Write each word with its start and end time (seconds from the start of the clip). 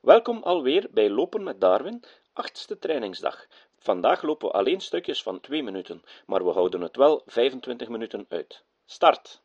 Welkom 0.00 0.42
alweer 0.42 0.88
bij 0.90 1.10
Lopen 1.10 1.42
met 1.42 1.60
Darwin, 1.60 2.02
achtste 2.32 2.78
trainingsdag. 2.78 3.46
Vandaag 3.78 4.22
lopen 4.22 4.48
we 4.48 4.54
alleen 4.54 4.80
stukjes 4.80 5.22
van 5.22 5.40
2 5.40 5.62
minuten, 5.62 6.02
maar 6.26 6.44
we 6.44 6.50
houden 6.50 6.80
het 6.80 6.96
wel 6.96 7.22
25 7.26 7.88
minuten 7.88 8.26
uit. 8.28 8.62
Start! 8.86 9.40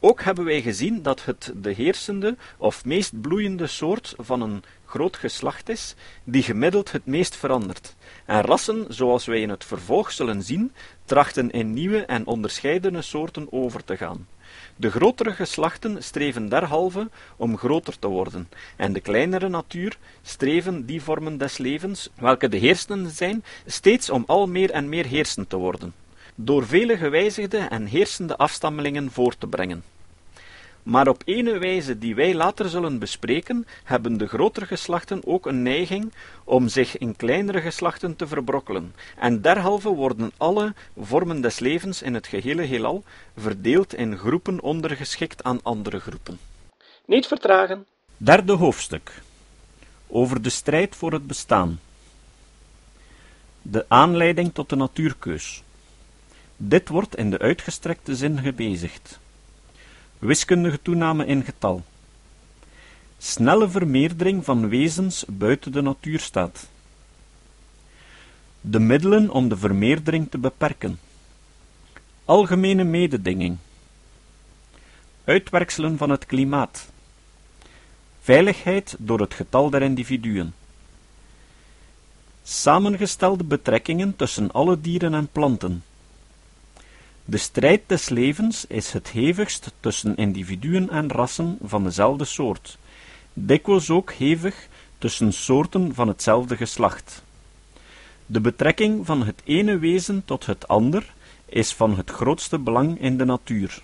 Ook 0.00 0.22
hebben 0.22 0.44
wij 0.44 0.60
gezien 0.62 1.02
dat 1.02 1.24
het 1.24 1.52
de 1.56 1.72
heersende 1.72 2.36
of 2.58 2.84
meest 2.84 3.20
bloeiende 3.20 3.66
soort 3.66 4.14
van 4.16 4.40
een 4.40 4.62
groot 4.84 5.16
geslacht 5.16 5.68
is, 5.68 5.94
die 6.24 6.42
gemiddeld 6.42 6.92
het 6.92 7.06
meest 7.06 7.36
verandert. 7.36 7.94
En 8.26 8.42
rassen, 8.42 8.86
zoals 8.88 9.26
wij 9.26 9.40
in 9.40 9.50
het 9.50 9.64
vervolg 9.64 10.10
zullen 10.10 10.42
zien, 10.42 10.74
trachten 11.04 11.50
in 11.50 11.72
nieuwe 11.72 12.04
en 12.04 12.26
onderscheidene 12.26 13.02
soorten 13.02 13.52
over 13.52 13.84
te 13.84 13.96
gaan. 13.96 14.28
De 14.76 14.90
grotere 14.90 15.32
geslachten 15.32 16.02
streven 16.02 16.48
derhalve 16.48 17.08
om 17.36 17.56
groter 17.56 17.98
te 17.98 18.08
worden, 18.08 18.48
en 18.76 18.92
de 18.92 19.00
kleinere 19.00 19.48
natuur 19.48 19.96
streven 20.22 20.86
die 20.86 21.02
vormen 21.02 21.38
des 21.38 21.58
levens, 21.58 22.08
welke 22.14 22.48
de 22.48 22.56
heersende 22.56 23.10
zijn, 23.10 23.44
steeds 23.66 24.10
om 24.10 24.24
al 24.26 24.46
meer 24.46 24.70
en 24.70 24.88
meer 24.88 25.06
heersend 25.06 25.48
te 25.48 25.56
worden, 25.56 25.94
door 26.34 26.66
vele 26.66 26.96
gewijzigde 26.96 27.58
en 27.58 27.86
heersende 27.86 28.36
afstammelingen 28.36 29.10
voort 29.10 29.40
te 29.40 29.46
brengen. 29.46 29.82
Maar 30.82 31.08
op 31.08 31.22
ene 31.24 31.58
wijze 31.58 31.98
die 31.98 32.14
wij 32.14 32.34
later 32.34 32.68
zullen 32.68 32.98
bespreken, 32.98 33.66
hebben 33.84 34.16
de 34.16 34.26
grotere 34.26 34.66
geslachten 34.66 35.26
ook 35.26 35.46
een 35.46 35.62
neiging 35.62 36.12
om 36.44 36.68
zich 36.68 36.98
in 36.98 37.16
kleinere 37.16 37.60
geslachten 37.60 38.16
te 38.16 38.26
verbrokkelen, 38.26 38.94
en 39.16 39.40
derhalve 39.40 39.88
worden 39.88 40.32
alle 40.36 40.74
vormen 40.98 41.40
des 41.40 41.58
levens 41.58 42.02
in 42.02 42.14
het 42.14 42.26
gehele 42.26 42.62
heelal 42.62 43.04
verdeeld 43.36 43.94
in 43.94 44.16
groepen 44.16 44.60
ondergeschikt 44.60 45.42
aan 45.42 45.62
andere 45.62 46.00
groepen. 46.00 46.38
Niet 47.04 47.26
vertragen. 47.26 47.86
Derde 48.16 48.52
hoofdstuk 48.52 49.22
over 50.10 50.42
de 50.42 50.50
strijd 50.50 50.96
voor 50.96 51.12
het 51.12 51.26
bestaan. 51.26 51.80
De 53.62 53.84
aanleiding 53.88 54.54
tot 54.54 54.68
de 54.68 54.76
natuurkeus. 54.76 55.62
Dit 56.56 56.88
wordt 56.88 57.16
in 57.16 57.30
de 57.30 57.38
uitgestrekte 57.38 58.16
zin 58.16 58.38
gebezigd. 58.38 59.18
Wiskundige 60.20 60.82
toename 60.82 61.24
in 61.26 61.44
getal. 61.44 61.82
Snelle 63.18 63.68
vermeerdering 63.68 64.44
van 64.44 64.68
wezens 64.68 65.24
buiten 65.28 65.72
de 65.72 65.80
natuurstaat. 65.80 66.68
De 68.60 68.78
middelen 68.78 69.30
om 69.30 69.48
de 69.48 69.56
vermeerdering 69.56 70.30
te 70.30 70.38
beperken. 70.38 70.98
Algemene 72.24 72.84
mededinging. 72.84 73.56
Uitwerkselen 75.24 75.98
van 75.98 76.10
het 76.10 76.26
klimaat. 76.26 76.88
Veiligheid 78.20 78.96
door 78.98 79.20
het 79.20 79.34
getal 79.34 79.70
der 79.70 79.82
individuen. 79.82 80.54
Samengestelde 82.42 83.44
betrekkingen 83.44 84.16
tussen 84.16 84.52
alle 84.52 84.80
dieren 84.80 85.14
en 85.14 85.28
planten. 85.32 85.84
De 87.30 87.38
strijd 87.38 87.82
des 87.86 88.08
levens 88.08 88.66
is 88.66 88.92
het 88.92 89.10
hevigst 89.10 89.72
tussen 89.80 90.16
individuen 90.16 90.90
en 90.90 91.10
rassen 91.10 91.58
van 91.62 91.84
dezelfde 91.84 92.24
soort, 92.24 92.78
dikwijls 93.32 93.90
ook 93.90 94.12
hevig 94.12 94.68
tussen 94.98 95.32
soorten 95.32 95.94
van 95.94 96.08
hetzelfde 96.08 96.56
geslacht. 96.56 97.22
De 98.26 98.40
betrekking 98.40 99.06
van 99.06 99.22
het 99.22 99.42
ene 99.44 99.78
wezen 99.78 100.24
tot 100.24 100.46
het 100.46 100.68
ander 100.68 101.12
is 101.46 101.72
van 101.72 101.96
het 101.96 102.10
grootste 102.10 102.58
belang 102.58 103.00
in 103.00 103.16
de 103.16 103.24
natuur. 103.24 103.82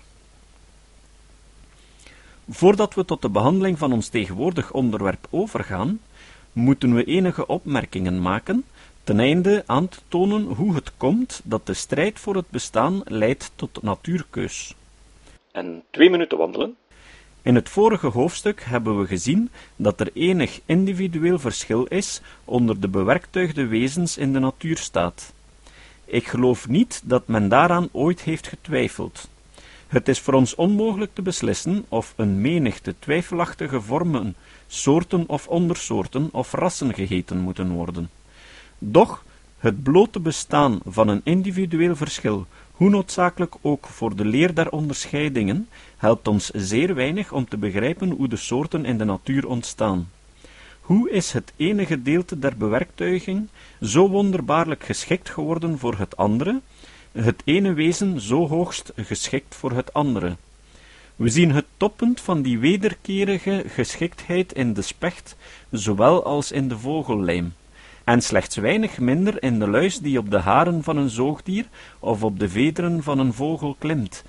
Voordat 2.49 2.93
we 2.93 3.05
tot 3.05 3.21
de 3.21 3.29
behandeling 3.29 3.77
van 3.77 3.93
ons 3.93 4.07
tegenwoordig 4.07 4.71
onderwerp 4.71 5.27
overgaan, 5.29 5.99
moeten 6.53 6.93
we 6.93 7.03
enige 7.03 7.47
opmerkingen 7.47 8.21
maken 8.21 8.63
ten 9.07 9.19
einde 9.19 9.63
aan 9.65 9.89
te 9.89 9.99
tonen 10.07 10.43
hoe 10.43 10.75
het 10.75 10.91
komt 10.97 11.41
dat 11.43 11.65
de 11.65 11.73
strijd 11.73 12.19
voor 12.19 12.35
het 12.35 12.49
bestaan 12.49 13.01
leidt 13.05 13.51
tot 13.55 13.81
natuurkeus. 13.81 14.75
En 15.51 15.83
twee 15.89 16.09
minuten 16.09 16.37
wandelen. 16.37 16.75
In 17.41 17.55
het 17.55 17.69
vorige 17.69 18.07
hoofdstuk 18.07 18.63
hebben 18.63 18.99
we 18.99 19.07
gezien 19.07 19.49
dat 19.75 19.99
er 19.99 20.09
enig 20.13 20.59
individueel 20.65 21.39
verschil 21.39 21.83
is 21.83 22.21
onder 22.45 22.79
de 22.79 22.87
bewerktuigde 22.87 23.67
wezens 23.67 24.17
in 24.17 24.33
de 24.33 24.39
natuurstaat. 24.39 25.33
Ik 26.05 26.27
geloof 26.27 26.67
niet 26.67 27.01
dat 27.03 27.27
men 27.27 27.49
daaraan 27.49 27.89
ooit 27.91 28.21
heeft 28.21 28.47
getwijfeld. 28.47 29.27
Het 29.87 30.07
is 30.07 30.19
voor 30.19 30.33
ons 30.33 30.55
onmogelijk 30.55 31.13
te 31.13 31.21
beslissen 31.21 31.85
of 31.89 32.13
een 32.15 32.41
menigte 32.41 32.95
twijfelachtige 32.99 33.81
vormen, 33.81 34.35
soorten 34.67 35.23
of 35.27 35.47
ondersoorten 35.47 36.29
of 36.31 36.51
rassen 36.51 36.93
geheten 36.93 37.37
moeten 37.37 37.71
worden. 37.71 38.09
Doch 38.79 39.23
het 39.57 39.83
blote 39.83 40.19
bestaan 40.19 40.79
van 40.85 41.07
een 41.07 41.21
individueel 41.23 41.95
verschil, 41.95 42.45
hoe 42.71 42.89
noodzakelijk 42.89 43.55
ook 43.61 43.87
voor 43.87 44.15
de 44.15 44.25
leer 44.25 44.53
der 44.53 44.71
onderscheidingen, 44.71 45.67
helpt 45.97 46.27
ons 46.27 46.49
zeer 46.49 46.95
weinig 46.95 47.31
om 47.31 47.47
te 47.47 47.57
begrijpen 47.57 48.09
hoe 48.09 48.27
de 48.27 48.35
soorten 48.35 48.85
in 48.85 48.97
de 48.97 49.03
natuur 49.03 49.47
ontstaan. 49.47 50.09
Hoe 50.81 51.09
is 51.09 51.31
het 51.31 51.53
ene 51.55 51.85
gedeelte 51.85 52.39
der 52.39 52.57
bewerktuiging 52.57 53.47
zo 53.81 54.09
wonderbaarlijk 54.09 54.83
geschikt 54.83 55.29
geworden 55.29 55.79
voor 55.79 55.97
het 55.97 56.17
andere, 56.17 56.61
het 57.11 57.41
ene 57.45 57.73
wezen 57.73 58.21
zo 58.21 58.47
hoogst 58.47 58.91
geschikt 58.95 59.55
voor 59.55 59.71
het 59.71 59.93
andere? 59.93 60.35
We 61.15 61.29
zien 61.29 61.51
het 61.51 61.65
toppunt 61.77 62.21
van 62.21 62.41
die 62.41 62.59
wederkerige 62.59 63.63
geschiktheid 63.67 64.53
in 64.53 64.73
de 64.73 64.81
specht, 64.81 65.35
zowel 65.71 66.23
als 66.23 66.51
in 66.51 66.67
de 66.67 66.77
vogellijm 66.77 67.53
en 68.07 68.21
slechts 68.21 68.55
weinig 68.55 68.99
minder 68.99 69.43
in 69.43 69.59
de 69.59 69.67
luis 69.67 69.99
die 69.99 70.17
op 70.17 70.31
de 70.31 70.37
haren 70.37 70.83
van 70.83 70.97
een 70.97 71.09
zoogdier 71.09 71.65
of 71.99 72.23
op 72.23 72.39
de 72.39 72.49
vederen 72.49 73.03
van 73.03 73.19
een 73.19 73.33
vogel 73.33 73.75
klimt, 73.79 74.23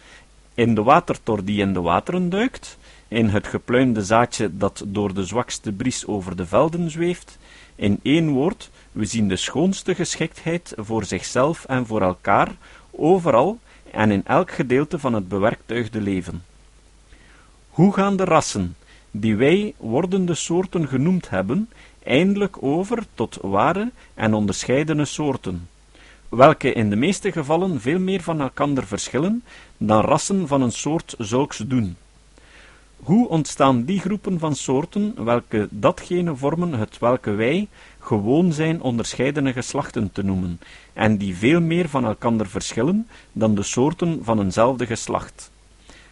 in 0.54 0.74
de 0.74 0.82
watertor 0.82 1.44
die 1.44 1.60
in 1.60 1.72
de 1.72 1.80
wateren 1.80 2.30
duikt, 2.30 2.78
in 3.08 3.28
het 3.28 3.46
gepluimde 3.46 4.04
zaadje 4.04 4.56
dat 4.56 4.84
door 4.86 5.14
de 5.14 5.24
zwakste 5.24 5.72
bries 5.72 6.06
over 6.06 6.36
de 6.36 6.46
velden 6.46 6.90
zweeft, 6.90 7.38
in 7.76 8.00
één 8.02 8.28
woord, 8.28 8.70
we 8.92 9.04
zien 9.04 9.28
de 9.28 9.36
schoonste 9.36 9.94
geschiktheid 9.94 10.72
voor 10.76 11.04
zichzelf 11.04 11.64
en 11.64 11.86
voor 11.86 12.02
elkaar, 12.02 12.52
overal 12.90 13.58
en 13.90 14.10
in 14.10 14.26
elk 14.26 14.50
gedeelte 14.50 14.98
van 14.98 15.12
het 15.12 15.28
bewerktuigde 15.28 16.00
leven. 16.00 16.44
Hoe 17.68 17.92
gaan 17.92 18.16
de 18.16 18.24
rassen, 18.24 18.76
die 19.10 19.36
wij 19.36 19.74
wordende 19.76 20.34
soorten 20.34 20.88
genoemd 20.88 21.30
hebben, 21.30 21.68
eindelijk 22.08 22.62
over 22.62 23.04
tot 23.14 23.38
ware 23.42 23.90
en 24.14 24.34
onderscheidene 24.34 25.04
soorten, 25.04 25.68
welke 26.28 26.72
in 26.72 26.90
de 26.90 26.96
meeste 26.96 27.32
gevallen 27.32 27.80
veel 27.80 27.98
meer 27.98 28.22
van 28.22 28.40
elkander 28.40 28.86
verschillen 28.86 29.44
dan 29.76 30.00
rassen 30.00 30.48
van 30.48 30.62
een 30.62 30.72
soort 30.72 31.14
zulks 31.18 31.58
doen. 31.58 31.96
Hoe 32.96 33.28
ontstaan 33.28 33.84
die 33.84 34.00
groepen 34.00 34.38
van 34.38 34.54
soorten, 34.54 35.24
welke 35.24 35.68
datgene 35.70 36.36
vormen 36.36 36.72
het 36.72 36.98
welke 36.98 37.30
wij 37.30 37.68
gewoon 37.98 38.52
zijn 38.52 38.82
onderscheidene 38.82 39.52
geslachten 39.52 40.12
te 40.12 40.22
noemen, 40.22 40.60
en 40.92 41.16
die 41.16 41.36
veel 41.36 41.60
meer 41.60 41.88
van 41.88 42.04
elkander 42.04 42.48
verschillen 42.48 43.08
dan 43.32 43.54
de 43.54 43.62
soorten 43.62 44.20
van 44.22 44.40
eenzelfde 44.40 44.86
geslacht? 44.86 45.50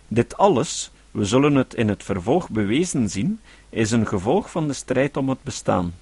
Dit 0.09 0.37
alles, 0.37 0.91
we 1.16 1.25
zullen 1.25 1.54
het 1.54 1.75
in 1.75 1.88
het 1.88 2.03
vervolg 2.03 2.50
bewezen 2.50 3.10
zien, 3.10 3.41
is 3.69 3.91
een 3.91 4.06
gevolg 4.06 4.50
van 4.50 4.69
de 4.69 4.72
strijd 4.72 5.16
om 5.16 5.28
het 5.28 5.43
bestaan. 5.43 5.94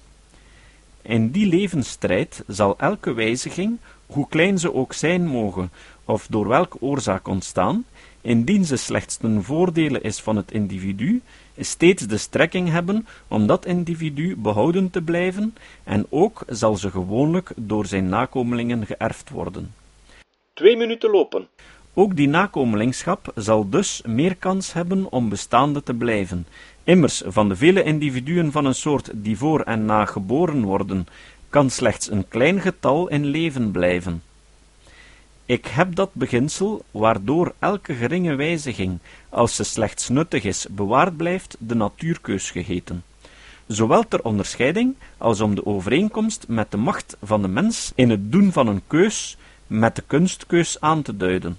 In 1.01 1.31
die 1.31 1.47
levensstrijd 1.47 2.43
zal 2.47 2.77
elke 2.77 3.13
wijziging, 3.13 3.77
hoe 4.05 4.27
klein 4.27 4.59
ze 4.59 4.73
ook 4.73 4.93
zijn 4.93 5.27
mogen, 5.27 5.71
of 6.05 6.27
door 6.29 6.47
welke 6.47 6.77
oorzaak 6.81 7.27
ontstaan, 7.27 7.85
indien 8.21 8.65
ze 8.65 8.75
slechts 8.75 9.17
ten 9.17 9.43
voordele 9.43 10.01
is 10.01 10.19
van 10.21 10.35
het 10.35 10.51
individu, 10.51 11.21
steeds 11.59 12.07
de 12.07 12.17
strekking 12.17 12.69
hebben 12.69 13.07
om 13.27 13.47
dat 13.47 13.65
individu 13.65 14.35
behouden 14.35 14.89
te 14.89 15.01
blijven, 15.01 15.55
en 15.83 16.05
ook 16.09 16.43
zal 16.47 16.75
ze 16.75 16.89
gewoonlijk 16.91 17.51
door 17.55 17.85
zijn 17.85 18.09
nakomelingen 18.09 18.85
geërfd 18.85 19.29
worden. 19.29 19.73
Twee 20.53 20.77
minuten 20.77 21.09
lopen. 21.09 21.47
Ook 21.97 22.15
die 22.15 22.27
nakomelingschap 22.27 23.31
zal 23.35 23.69
dus 23.69 24.01
meer 24.05 24.35
kans 24.35 24.73
hebben 24.73 25.11
om 25.11 25.29
bestaande 25.29 25.83
te 25.83 25.93
blijven, 25.93 26.45
Immers, 26.85 27.21
van 27.25 27.49
de 27.49 27.55
vele 27.55 27.83
individuen 27.83 28.51
van 28.51 28.65
een 28.65 28.75
soort 28.75 29.11
die 29.13 29.37
voor 29.37 29.61
en 29.61 29.85
na 29.85 30.05
geboren 30.05 30.63
worden, 30.63 31.07
kan 31.49 31.69
slechts 31.69 32.11
een 32.11 32.27
klein 32.27 32.61
getal 32.61 33.07
in 33.07 33.25
leven 33.25 33.71
blijven. 33.71 34.23
Ik 35.45 35.65
heb 35.65 35.95
dat 35.95 36.13
beginsel, 36.13 36.85
waardoor 36.91 37.53
elke 37.59 37.93
geringe 37.93 38.35
wijziging, 38.35 38.99
als 39.29 39.55
ze 39.55 39.63
slechts 39.63 40.09
nuttig 40.09 40.43
is, 40.43 40.67
bewaard 40.71 41.17
blijft, 41.17 41.55
de 41.59 41.75
natuurkeus 41.75 42.51
geheten. 42.51 43.03
Zowel 43.67 44.07
ter 44.07 44.23
onderscheiding 44.23 44.95
als 45.17 45.41
om 45.41 45.55
de 45.55 45.65
overeenkomst 45.65 46.47
met 46.47 46.71
de 46.71 46.77
macht 46.77 47.17
van 47.21 47.41
de 47.41 47.47
mens 47.47 47.91
in 47.95 48.09
het 48.09 48.31
doen 48.31 48.51
van 48.51 48.67
een 48.67 48.81
keus 48.87 49.37
met 49.67 49.95
de 49.95 50.03
kunstkeus 50.07 50.81
aan 50.81 51.01
te 51.01 51.17
duiden. 51.17 51.57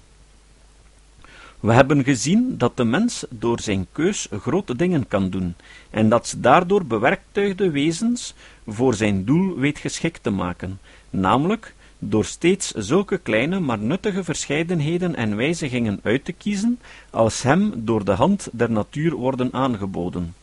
We 1.59 1.73
hebben 1.73 2.03
gezien 2.03 2.57
dat 2.57 2.77
de 2.77 2.83
mens 2.83 3.25
door 3.29 3.59
zijn 3.61 3.87
keus 3.91 4.27
grote 4.31 4.75
dingen 4.75 5.07
kan 5.07 5.29
doen, 5.29 5.55
en 5.89 6.09
dat 6.09 6.27
ze 6.27 6.39
daardoor 6.39 6.85
bewerktuigde 6.85 7.69
wezens 7.69 8.33
voor 8.67 8.93
zijn 8.93 9.25
doel 9.25 9.55
weet 9.55 9.77
geschikt 9.77 10.23
te 10.23 10.29
maken, 10.29 10.79
namelijk 11.09 11.75
door 11.99 12.25
steeds 12.25 12.71
zulke 12.71 13.17
kleine 13.17 13.59
maar 13.59 13.77
nuttige 13.77 14.23
verscheidenheden 14.23 15.15
en 15.15 15.35
wijzigingen 15.35 15.99
uit 16.03 16.25
te 16.25 16.31
kiezen, 16.31 16.79
als 17.09 17.41
hem 17.41 17.73
door 17.75 18.05
de 18.05 18.11
hand 18.11 18.49
der 18.51 18.71
natuur 18.71 19.13
worden 19.13 19.53
aangeboden. 19.53 20.35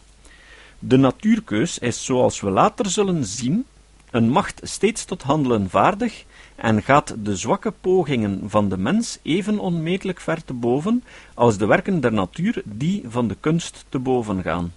De 0.78 0.96
natuurkeus 0.96 1.78
is, 1.78 2.04
zoals 2.04 2.40
we 2.40 2.50
later 2.50 2.90
zullen 2.90 3.24
zien, 3.24 3.64
een 4.10 4.28
macht 4.28 4.60
steeds 4.62 5.04
tot 5.04 5.22
handelen 5.22 5.70
vaardig 5.70 6.24
en 6.54 6.82
gaat 6.82 7.14
de 7.18 7.36
zwakke 7.36 7.72
pogingen 7.80 8.40
van 8.46 8.68
de 8.68 8.76
mens 8.76 9.18
even 9.22 9.58
onmetelijk 9.58 10.20
ver 10.20 10.44
te 10.44 10.52
boven 10.52 11.04
als 11.34 11.58
de 11.58 11.66
werken 11.66 12.00
der 12.00 12.12
natuur 12.12 12.62
die 12.64 13.02
van 13.06 13.28
de 13.28 13.36
kunst 13.40 13.84
te 13.88 13.98
boven 13.98 14.42
gaan. 14.42 14.72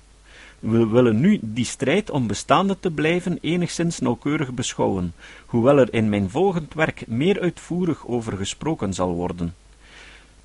We 0.60 0.88
willen 0.88 1.20
nu 1.20 1.40
die 1.42 1.66
strijd 1.66 2.10
om 2.10 2.28
bestaande 2.28 2.80
te 2.80 2.92
blijven 2.92 3.38
enigszins 3.42 4.00
nauwkeurig 4.00 4.54
beschouwen, 4.54 5.14
hoewel 5.46 5.78
er 5.78 5.94
in 5.94 6.10
mijn 6.10 6.30
volgend 6.30 6.74
werk 6.74 7.08
meer 7.08 7.42
uitvoerig 7.42 8.08
over 8.08 8.38
gesproken 8.38 8.94
zal 8.94 9.14
worden. 9.14 9.56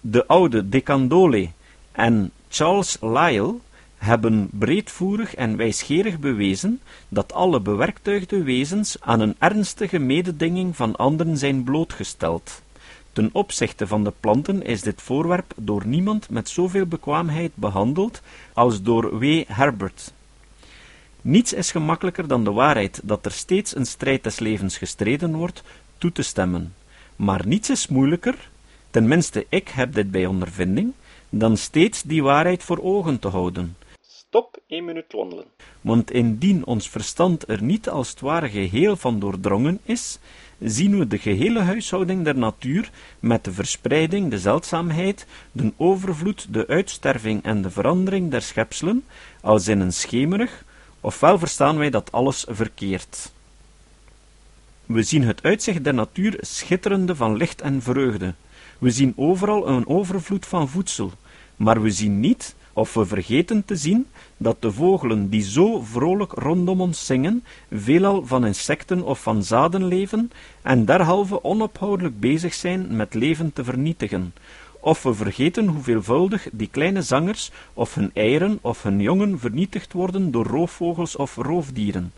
De 0.00 0.26
oude 0.26 0.68
De 0.68 0.82
Candolle 0.82 1.48
en 1.92 2.30
Charles 2.48 2.96
Lyell 3.00 3.54
hebben 4.02 4.48
breedvoerig 4.52 5.34
en 5.34 5.56
wijsgerig 5.56 6.18
bewezen 6.18 6.80
dat 7.08 7.32
alle 7.32 7.60
bewerktuigde 7.60 8.42
wezens 8.42 8.96
aan 9.00 9.20
een 9.20 9.34
ernstige 9.38 9.98
mededinging 9.98 10.76
van 10.76 10.96
anderen 10.96 11.36
zijn 11.38 11.64
blootgesteld. 11.64 12.62
Ten 13.12 13.30
opzichte 13.32 13.86
van 13.86 14.04
de 14.04 14.12
planten 14.20 14.62
is 14.62 14.82
dit 14.82 15.02
voorwerp 15.02 15.52
door 15.56 15.86
niemand 15.86 16.30
met 16.30 16.48
zoveel 16.48 16.86
bekwaamheid 16.86 17.50
behandeld 17.54 18.22
als 18.52 18.82
door 18.82 19.18
W. 19.18 19.42
Herbert. 19.46 20.12
Niets 21.20 21.52
is 21.52 21.70
gemakkelijker 21.70 22.26
dan 22.28 22.44
de 22.44 22.52
waarheid 22.52 23.00
dat 23.02 23.24
er 23.24 23.32
steeds 23.32 23.76
een 23.76 23.86
strijd 23.86 24.24
des 24.24 24.38
levens 24.38 24.78
gestreden 24.78 25.34
wordt, 25.34 25.62
toe 25.98 26.12
te 26.12 26.22
stemmen. 26.22 26.74
Maar 27.16 27.46
niets 27.46 27.70
is 27.70 27.88
moeilijker, 27.88 28.50
tenminste 28.90 29.46
ik 29.48 29.68
heb 29.68 29.94
dit 29.94 30.10
bij 30.10 30.26
ondervinding, 30.26 30.92
dan 31.30 31.56
steeds 31.56 32.02
die 32.02 32.22
waarheid 32.22 32.62
voor 32.62 32.78
ogen 32.82 33.18
te 33.18 33.28
houden. 33.28 33.76
Stop 34.32 34.58
één 34.66 34.84
minuut 34.84 35.12
wandelen. 35.12 35.44
Want 35.80 36.10
indien 36.10 36.66
ons 36.66 36.88
verstand 36.88 37.48
er 37.48 37.62
niet 37.62 37.88
als 37.88 38.10
het 38.10 38.20
ware 38.20 38.48
geheel 38.48 38.96
van 38.96 39.18
doordrongen 39.18 39.80
is, 39.82 40.18
zien 40.58 40.98
we 40.98 41.06
de 41.06 41.18
gehele 41.18 41.60
huishouding 41.60 42.24
der 42.24 42.38
natuur 42.38 42.90
met 43.20 43.44
de 43.44 43.52
verspreiding, 43.52 44.30
de 44.30 44.38
zeldzaamheid, 44.38 45.26
de 45.52 45.72
overvloed, 45.76 46.46
de 46.50 46.66
uitsterving 46.66 47.42
en 47.42 47.62
de 47.62 47.70
verandering 47.70 48.30
der 48.30 48.42
schepselen 48.42 49.04
als 49.40 49.68
in 49.68 49.80
een 49.80 49.92
schemerig, 49.92 50.64
ofwel 51.00 51.38
verstaan 51.38 51.78
wij 51.78 51.90
dat 51.90 52.12
alles 52.12 52.46
verkeerd. 52.48 53.32
We 54.86 55.02
zien 55.02 55.22
het 55.22 55.42
uitzicht 55.42 55.84
der 55.84 55.94
natuur 55.94 56.38
schitterende 56.40 57.16
van 57.16 57.36
licht 57.36 57.60
en 57.60 57.82
vreugde. 57.82 58.34
We 58.78 58.90
zien 58.90 59.12
overal 59.16 59.68
een 59.68 59.86
overvloed 59.86 60.46
van 60.46 60.68
voedsel, 60.68 61.12
maar 61.56 61.82
we 61.82 61.90
zien 61.90 62.20
niet, 62.20 62.54
of 62.72 62.94
we 62.94 63.06
vergeten 63.06 63.64
te 63.64 63.76
zien, 63.76 64.06
dat 64.36 64.62
de 64.62 64.72
vogelen 64.72 65.28
die 65.28 65.42
zo 65.42 65.80
vrolijk 65.80 66.32
rondom 66.32 66.80
ons 66.80 67.06
zingen, 67.06 67.44
veelal 67.70 68.26
van 68.26 68.46
insecten 68.46 69.02
of 69.02 69.22
van 69.22 69.42
zaden 69.42 69.84
leven, 69.84 70.30
en 70.62 70.84
derhalve 70.84 71.44
onophoudelijk 71.44 72.20
bezig 72.20 72.54
zijn 72.54 72.96
met 72.96 73.14
leven 73.14 73.52
te 73.52 73.64
vernietigen, 73.64 74.34
of 74.80 75.02
we 75.02 75.14
vergeten 75.14 75.66
hoeveelvuldig 75.66 76.48
die 76.52 76.68
kleine 76.70 77.02
zangers 77.02 77.50
of 77.74 77.94
hun 77.94 78.10
eieren 78.14 78.58
of 78.60 78.82
hun 78.82 79.00
jongen 79.00 79.38
vernietigd 79.38 79.92
worden 79.92 80.30
door 80.30 80.46
roofvogels 80.46 81.16
of 81.16 81.36
roofdieren. 81.36 82.12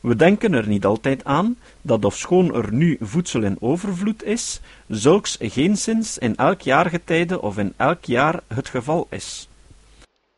We 0.00 0.16
denken 0.16 0.52
er 0.52 0.68
niet 0.68 0.84
altijd 0.84 1.24
aan 1.24 1.56
dat 1.82 2.04
ofschoon 2.04 2.54
er 2.54 2.72
nu 2.72 2.96
voedsel 3.00 3.42
in 3.42 3.56
overvloed 3.60 4.24
is, 4.24 4.60
zulks 4.88 5.36
geenszins 5.40 6.18
in 6.18 6.36
elk 6.36 6.60
jaargetijde 6.60 7.42
of 7.42 7.58
in 7.58 7.72
elk 7.76 8.04
jaar 8.04 8.40
het 8.46 8.68
geval 8.68 9.06
is. 9.10 9.48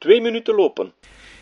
Twee 0.05 0.21
minuten 0.21 0.55
lopen. 0.55 0.93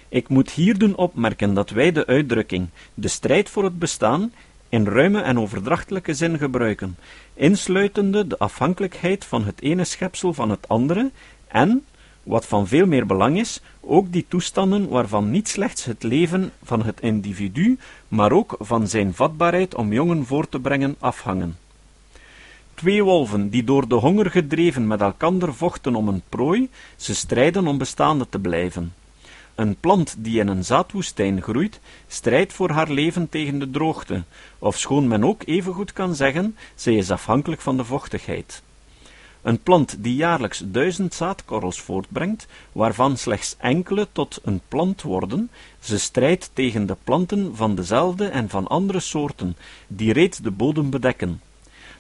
Ik 0.09 0.29
moet 0.29 0.51
hier 0.51 0.79
doen 0.79 0.97
opmerken 0.97 1.55
dat 1.55 1.71
wij 1.71 1.93
de 1.93 2.07
uitdrukking 2.07 2.69
de 2.95 3.09
strijd 3.09 3.51
voor 3.51 3.65
het 3.65 3.79
bestaan 3.79 4.33
in 4.69 4.87
ruime 4.87 5.21
en 5.21 5.39
overdrachtelijke 5.39 6.15
zin 6.15 6.39
gebruiken, 6.39 6.97
insluitende 7.35 8.27
de 8.27 8.39
afhankelijkheid 8.39 9.25
van 9.25 9.45
het 9.45 9.61
ene 9.61 9.85
schepsel 9.85 10.33
van 10.33 10.51
het 10.51 10.69
andere 10.69 11.11
en, 11.47 11.85
wat 12.23 12.47
van 12.47 12.67
veel 12.67 12.87
meer 12.87 13.07
belang 13.07 13.39
is, 13.39 13.61
ook 13.81 14.13
die 14.13 14.25
toestanden 14.29 14.89
waarvan 14.89 15.31
niet 15.31 15.49
slechts 15.49 15.85
het 15.85 16.03
leven 16.03 16.53
van 16.63 16.83
het 16.83 17.01
individu, 17.01 17.79
maar 18.09 18.33
ook 18.33 18.57
van 18.59 18.89
zijn 18.89 19.15
vatbaarheid 19.15 19.75
om 19.75 19.93
jongen 19.93 20.27
voor 20.27 20.49
te 20.49 20.61
brengen 20.61 20.97
afhangen. 20.99 21.57
Twee 22.83 23.05
wolven 23.05 23.49
die 23.49 23.65
door 23.65 23.89
de 23.89 23.95
honger 23.95 24.31
gedreven 24.31 24.87
met 24.87 25.01
elkander 25.01 25.55
vochten 25.55 25.95
om 25.95 26.09
een 26.09 26.23
prooi, 26.29 26.69
ze 26.97 27.15
strijden 27.15 27.67
om 27.67 27.79
bestaande 27.79 28.29
te 28.29 28.39
blijven. 28.39 28.95
Een 29.55 29.77
plant 29.77 30.15
die 30.19 30.41
in 30.41 30.49
een 30.49 30.65
zaadwoestijn 30.65 31.43
groeit, 31.43 31.81
strijdt 32.07 32.53
voor 32.53 32.71
haar 32.71 32.91
leven 32.91 33.29
tegen 33.29 33.59
de 33.59 33.71
droogte, 33.71 34.23
ofschoon 34.59 35.09
men 35.09 35.25
ook 35.25 35.43
evengoed 35.45 35.93
kan 35.93 36.15
zeggen, 36.15 36.57
zij 36.75 36.95
is 36.95 37.11
afhankelijk 37.11 37.61
van 37.61 37.77
de 37.77 37.85
vochtigheid. 37.85 38.63
Een 39.43 39.63
plant 39.63 39.97
die 39.99 40.15
jaarlijks 40.15 40.63
duizend 40.67 41.15
zaadkorrels 41.15 41.81
voortbrengt, 41.81 42.47
waarvan 42.73 43.17
slechts 43.17 43.57
enkele 43.59 44.09
tot 44.13 44.41
een 44.43 44.61
plant 44.69 45.03
worden, 45.03 45.51
ze 45.81 45.99
strijdt 45.99 46.51
tegen 46.53 46.87
de 46.87 46.97
planten 47.05 47.57
van 47.57 47.75
dezelfde 47.75 48.27
en 48.27 48.49
van 48.49 48.67
andere 48.67 49.01
soorten, 49.01 49.57
die 49.87 50.13
reeds 50.13 50.39
de 50.39 50.51
bodem 50.51 50.91
bedekken. 50.91 51.41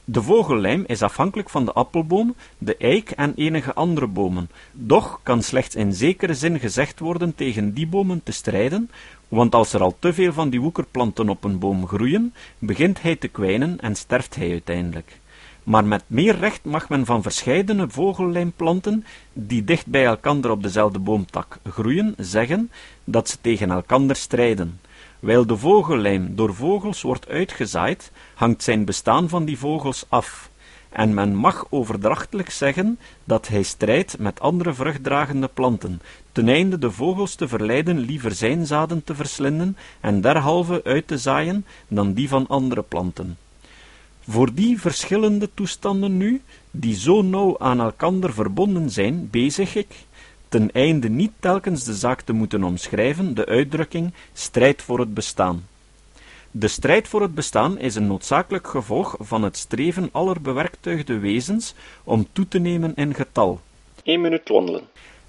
De 0.04 0.22
vogellijm 0.22 0.84
is 0.86 1.02
afhankelijk 1.02 1.50
van 1.50 1.64
de 1.64 1.72
appelboom, 1.72 2.34
de 2.58 2.76
eik 2.76 3.10
en 3.10 3.32
enige 3.36 3.74
andere 3.74 4.06
bomen, 4.06 4.50
doch 4.72 5.20
kan 5.22 5.42
slechts 5.42 5.74
in 5.74 5.92
zekere 5.92 6.34
zin 6.34 6.58
gezegd 6.58 6.98
worden 6.98 7.34
tegen 7.34 7.74
die 7.74 7.86
bomen 7.86 8.22
te 8.22 8.32
strijden, 8.32 8.90
want 9.28 9.54
als 9.54 9.72
er 9.72 9.80
al 9.80 9.96
te 9.98 10.12
veel 10.12 10.32
van 10.32 10.50
die 10.50 10.60
woekerplanten 10.60 11.28
op 11.28 11.44
een 11.44 11.58
boom 11.58 11.86
groeien, 11.86 12.34
begint 12.58 13.02
hij 13.02 13.16
te 13.16 13.28
kwijnen 13.28 13.80
en 13.80 13.96
sterft 13.96 14.34
hij 14.34 14.50
uiteindelijk. 14.50 15.20
Maar 15.62 15.84
met 15.84 16.04
meer 16.06 16.38
recht 16.38 16.64
mag 16.64 16.88
men 16.88 17.04
van 17.06 17.22
verscheidene 17.22 17.88
vogellijmplanten, 17.88 19.04
die 19.32 19.64
dicht 19.64 19.86
bij 19.86 20.04
elkander 20.04 20.50
op 20.50 20.62
dezelfde 20.62 20.98
boomtak 20.98 21.58
groeien, 21.64 22.14
zeggen 22.16 22.70
dat 23.04 23.28
ze 23.28 23.36
tegen 23.40 23.70
elkander 23.70 24.16
strijden. 24.16 24.80
Wijl 25.22 25.46
de 25.46 25.56
vogellijm 25.56 26.34
door 26.34 26.54
vogels 26.54 27.02
wordt 27.02 27.28
uitgezaaid, 27.28 28.10
hangt 28.34 28.62
zijn 28.62 28.84
bestaan 28.84 29.28
van 29.28 29.44
die 29.44 29.58
vogels 29.58 30.04
af, 30.08 30.50
en 30.88 31.14
men 31.14 31.34
mag 31.34 31.66
overdrachtelijk 31.70 32.50
zeggen 32.50 32.98
dat 33.24 33.48
hij 33.48 33.62
strijdt 33.62 34.18
met 34.18 34.40
andere 34.40 34.74
vruchtdragende 34.74 35.48
planten, 35.54 36.00
ten 36.32 36.48
einde 36.48 36.78
de 36.78 36.90
vogels 36.90 37.34
te 37.34 37.48
verleiden 37.48 37.98
liever 37.98 38.32
zijn 38.32 38.66
zaden 38.66 39.04
te 39.04 39.14
verslinden 39.14 39.76
en 40.00 40.20
derhalve 40.20 40.80
uit 40.84 41.06
te 41.06 41.18
zaaien 41.18 41.66
dan 41.88 42.12
die 42.12 42.28
van 42.28 42.46
andere 42.46 42.82
planten. 42.82 43.38
Voor 44.28 44.54
die 44.54 44.80
verschillende 44.80 45.50
toestanden 45.54 46.16
nu, 46.16 46.42
die 46.70 46.94
zo 46.94 47.22
nauw 47.22 47.58
aan 47.58 47.80
elkander 47.80 48.32
verbonden 48.32 48.90
zijn, 48.90 49.28
bezig 49.30 49.74
ik, 49.74 49.94
ten 50.52 50.72
einde 50.72 51.08
niet 51.08 51.32
telkens 51.40 51.84
de 51.84 51.94
zaak 51.94 52.20
te 52.20 52.32
moeten 52.32 52.64
omschrijven, 52.64 53.34
de 53.34 53.46
uitdrukking 53.46 54.12
strijd 54.32 54.82
voor 54.82 54.98
het 54.98 55.14
bestaan. 55.14 55.66
De 56.50 56.68
strijd 56.68 57.08
voor 57.08 57.22
het 57.22 57.34
bestaan 57.34 57.78
is 57.78 57.94
een 57.94 58.06
noodzakelijk 58.06 58.66
gevolg 58.66 59.16
van 59.18 59.42
het 59.42 59.56
streven 59.56 60.08
aller 60.12 60.40
bewerktuigde 60.40 61.18
wezens 61.18 61.74
om 62.04 62.26
toe 62.32 62.48
te 62.48 62.58
nemen 62.58 62.94
in 62.94 63.14
getal. 63.14 63.60
Minuut 64.04 64.48
wandelen. 64.48 64.82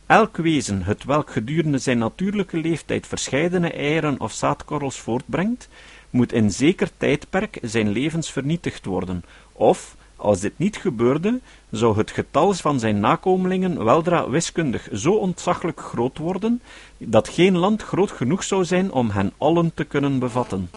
Elk 0.05 0.37
wezen, 0.37 0.83
het 0.83 1.03
welk 1.03 1.31
gedurende 1.31 1.77
zijn 1.77 1.97
natuurlijke 1.97 2.57
leeftijd 2.57 3.07
verscheidene 3.07 3.71
eieren 3.71 4.19
of 4.19 4.31
zaadkorrels 4.31 4.99
voortbrengt, 4.99 5.69
moet 6.09 6.33
in 6.33 6.51
zeker 6.51 6.89
tijdperk 6.97 7.57
zijn 7.61 7.89
levens 7.89 8.31
vernietigd 8.31 8.85
worden, 8.85 9.23
of, 9.53 9.95
als 10.23 10.39
dit 10.39 10.53
niet 10.57 10.77
gebeurde, 10.77 11.39
zou 11.69 11.97
het 11.97 12.11
getal 12.11 12.53
van 12.53 12.79
zijn 12.79 12.99
nakomelingen 12.99 13.83
weldra 13.83 14.29
wiskundig 14.29 14.89
zo 14.93 15.13
ontzaglijk 15.13 15.79
groot 15.79 16.17
worden, 16.17 16.61
dat 16.97 17.29
geen 17.29 17.57
land 17.57 17.81
groot 17.81 18.11
genoeg 18.11 18.43
zou 18.43 18.65
zijn 18.65 18.91
om 18.91 19.09
hen 19.09 19.33
allen 19.37 19.71
te 19.73 19.83
kunnen 19.83 20.19
bevatten. 20.19 20.69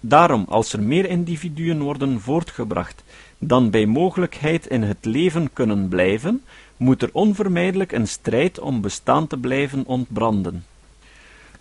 Daarom, 0.00 0.44
als 0.48 0.72
er 0.72 0.82
meer 0.82 1.08
individuen 1.08 1.82
worden 1.82 2.20
voortgebracht 2.20 3.04
dan 3.38 3.70
bij 3.70 3.86
mogelijkheid 3.86 4.66
in 4.66 4.82
het 4.82 5.04
leven 5.04 5.52
kunnen 5.52 5.88
blijven, 5.88 6.42
moet 6.76 7.02
er 7.02 7.10
onvermijdelijk 7.12 7.92
een 7.92 8.08
strijd 8.08 8.58
om 8.58 8.80
bestaan 8.80 9.26
te 9.26 9.38
blijven 9.38 9.86
ontbranden. 9.86 10.64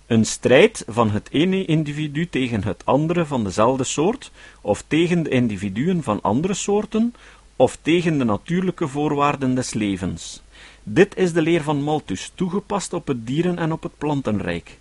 Een 0.08 0.26
strijd 0.26 0.84
van 0.88 1.10
het 1.10 1.28
ene 1.32 1.66
individu 1.66 2.30
tegen 2.30 2.64
het 2.64 2.86
andere 2.86 3.26
van 3.26 3.44
dezelfde 3.44 3.84
soort, 3.84 4.32
of 4.62 4.84
tegen 4.88 5.24
de 5.24 5.30
individuen 5.30 6.04
van 6.04 6.22
andere 6.22 6.54
soorten, 6.54 7.14
of 7.56 7.78
tegen 7.82 8.18
de 8.18 8.24
natuurlijke 8.24 8.88
voorwaarden 8.88 9.56
des 9.56 9.74
levens. 9.74 10.42
Dit 10.84 11.18
is 11.18 11.34
de 11.34 11.42
leer 11.42 11.62
van 11.62 11.84
Malthus, 11.84 12.32
toegepast 12.36 12.94
op 12.94 13.08
het 13.08 13.28
dieren- 13.28 13.58
en 13.58 13.72
op 13.72 13.84
het 13.84 13.98
plantenrijk. 13.98 14.78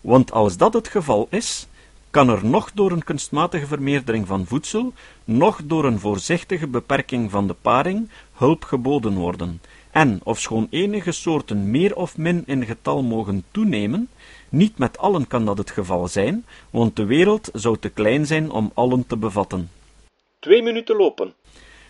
Want 0.00 0.32
als 0.32 0.56
dat 0.56 0.72
het 0.72 0.88
geval 0.88 1.26
is, 1.30 1.66
kan 2.10 2.28
er 2.28 2.46
nog 2.46 2.70
door 2.74 2.90
een 2.92 3.04
kunstmatige 3.04 3.66
vermeerdering 3.66 4.26
van 4.26 4.46
voedsel, 4.46 4.92
nog 5.24 5.60
door 5.64 5.84
een 5.84 5.98
voorzichtige 5.98 6.66
beperking 6.66 7.30
van 7.30 7.46
de 7.46 7.54
paring, 7.62 8.08
hulp 8.32 8.64
geboden 8.64 9.14
worden. 9.14 9.60
En, 9.90 10.20
ofschoon 10.22 10.66
enige 10.70 11.12
soorten 11.12 11.70
meer 11.70 11.96
of 11.96 12.16
min 12.16 12.42
in 12.46 12.64
getal 12.64 13.02
mogen 13.02 13.44
toenemen, 13.50 14.08
niet 14.48 14.78
met 14.78 14.98
allen 14.98 15.26
kan 15.26 15.44
dat 15.44 15.58
het 15.58 15.70
geval 15.70 16.08
zijn, 16.08 16.44
want 16.70 16.96
de 16.96 17.04
wereld 17.04 17.50
zou 17.52 17.76
te 17.78 17.88
klein 17.88 18.26
zijn 18.26 18.50
om 18.50 18.70
allen 18.74 19.06
te 19.06 19.16
bevatten. 19.16 19.70
Twee 20.38 20.62
minuten 20.62 20.96
lopen. 20.96 21.34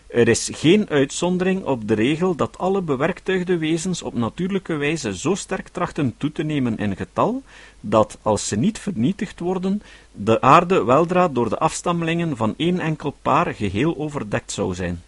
Er 0.08 0.28
is 0.28 0.50
geen 0.52 0.88
uitzondering 0.88 1.64
op 1.64 1.88
de 1.88 1.94
regel 1.94 2.34
dat 2.34 2.58
alle 2.58 2.82
bewerktuigde 2.82 3.58
wezens 3.58 4.02
op 4.02 4.14
natuurlijke 4.14 4.76
wijze 4.76 5.18
zo 5.18 5.34
sterk 5.34 5.68
trachten 5.68 6.14
toe 6.16 6.32
te 6.32 6.42
nemen 6.42 6.78
in 6.78 6.96
getal, 6.96 7.42
dat, 7.80 8.18
als 8.22 8.48
ze 8.48 8.56
niet 8.56 8.78
vernietigd 8.78 9.40
worden, 9.40 9.82
de 10.12 10.40
aarde 10.40 10.84
weldra 10.84 11.28
door 11.28 11.48
de 11.48 11.58
afstammelingen 11.58 12.36
van 12.36 12.54
één 12.56 12.80
enkel 12.80 13.14
paar 13.22 13.54
geheel 13.54 13.96
overdekt 13.96 14.52
zou 14.52 14.74
zijn. 14.74 15.02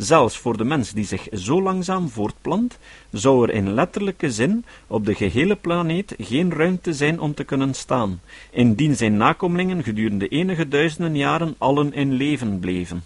Zelfs 0.00 0.38
voor 0.38 0.56
de 0.56 0.64
mens 0.64 0.92
die 0.92 1.04
zich 1.04 1.28
zo 1.32 1.62
langzaam 1.62 2.08
voortplant, 2.08 2.78
zou 3.10 3.48
er 3.48 3.54
in 3.54 3.74
letterlijke 3.74 4.30
zin 4.30 4.64
op 4.86 5.06
de 5.06 5.14
gehele 5.14 5.56
planeet 5.56 6.14
geen 6.18 6.52
ruimte 6.52 6.92
zijn 6.92 7.20
om 7.20 7.34
te 7.34 7.44
kunnen 7.44 7.74
staan, 7.74 8.20
indien 8.50 8.96
zijn 8.96 9.16
nakomelingen 9.16 9.82
gedurende 9.82 10.28
enige 10.28 10.68
duizenden 10.68 11.16
jaren 11.16 11.54
allen 11.58 11.92
in 11.92 12.12
leven 12.12 12.58
bleven. 12.58 13.04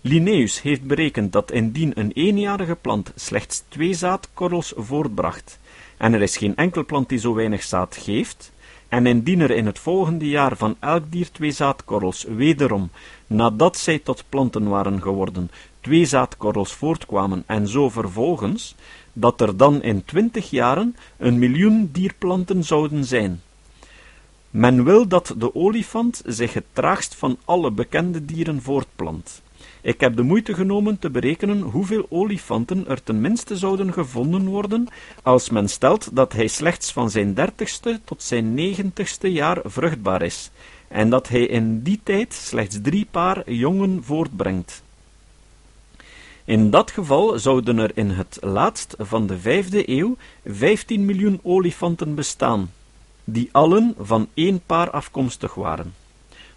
Linnaeus 0.00 0.62
heeft 0.62 0.82
berekend 0.82 1.32
dat 1.32 1.50
indien 1.50 1.92
een 1.94 2.12
eenjarige 2.12 2.76
plant 2.80 3.12
slechts 3.14 3.64
twee 3.68 3.94
zaadkorrels 3.94 4.72
voortbracht, 4.76 5.58
en 5.96 6.14
er 6.14 6.22
is 6.22 6.36
geen 6.36 6.56
enkel 6.56 6.84
plant 6.84 7.08
die 7.08 7.18
zo 7.18 7.34
weinig 7.34 7.62
zaad 7.62 7.96
geeft, 7.96 8.52
en 8.88 9.06
indien 9.06 9.40
er 9.40 9.50
in 9.50 9.66
het 9.66 9.78
volgende 9.78 10.28
jaar 10.28 10.56
van 10.56 10.76
elk 10.80 11.02
dier 11.08 11.30
twee 11.30 11.50
zaadkorrels 11.50 12.24
wederom, 12.28 12.90
nadat 13.26 13.76
zij 13.76 13.98
tot 13.98 14.24
planten 14.28 14.68
waren 14.68 15.02
geworden, 15.02 15.50
twee 15.86 16.04
zaadkorrels 16.04 16.72
voortkwamen 16.72 17.42
en 17.46 17.68
zo 17.68 17.88
vervolgens, 17.88 18.74
dat 19.12 19.40
er 19.40 19.56
dan 19.56 19.82
in 19.82 20.04
twintig 20.04 20.50
jaren 20.50 20.96
een 21.16 21.38
miljoen 21.38 21.88
dierplanten 21.92 22.64
zouden 22.64 23.04
zijn. 23.04 23.40
Men 24.50 24.84
wil 24.84 25.08
dat 25.08 25.34
de 25.38 25.54
olifant 25.54 26.22
zich 26.24 26.52
het 26.54 26.64
traagst 26.72 27.14
van 27.14 27.38
alle 27.44 27.70
bekende 27.70 28.24
dieren 28.24 28.62
voortplant. 28.62 29.42
Ik 29.80 30.00
heb 30.00 30.16
de 30.16 30.22
moeite 30.22 30.54
genomen 30.54 30.98
te 30.98 31.10
berekenen 31.10 31.60
hoeveel 31.60 32.06
olifanten 32.08 32.88
er 32.88 33.02
tenminste 33.02 33.56
zouden 33.56 33.92
gevonden 33.92 34.46
worden, 34.46 34.88
als 35.22 35.50
men 35.50 35.68
stelt 35.68 36.16
dat 36.16 36.32
hij 36.32 36.46
slechts 36.46 36.92
van 36.92 37.10
zijn 37.10 37.34
dertigste 37.34 38.00
tot 38.04 38.22
zijn 38.22 38.54
negentigste 38.54 39.32
jaar 39.32 39.60
vruchtbaar 39.64 40.22
is, 40.22 40.50
en 40.88 41.10
dat 41.10 41.28
hij 41.28 41.46
in 41.46 41.82
die 41.82 42.00
tijd 42.02 42.34
slechts 42.34 42.78
drie 42.82 43.06
paar 43.10 43.50
jongen 43.50 44.04
voortbrengt. 44.04 44.84
In 46.46 46.70
dat 46.70 46.90
geval 46.90 47.38
zouden 47.38 47.78
er 47.78 47.90
in 47.94 48.10
het 48.10 48.38
laatst 48.40 48.94
van 48.98 49.26
de 49.26 49.38
vijfde 49.38 49.90
eeuw 49.90 50.16
vijftien 50.44 51.04
miljoen 51.04 51.40
olifanten 51.42 52.14
bestaan, 52.14 52.72
die 53.24 53.48
allen 53.52 53.94
van 53.98 54.28
één 54.34 54.60
paar 54.66 54.90
afkomstig 54.90 55.54
waren. 55.54 55.94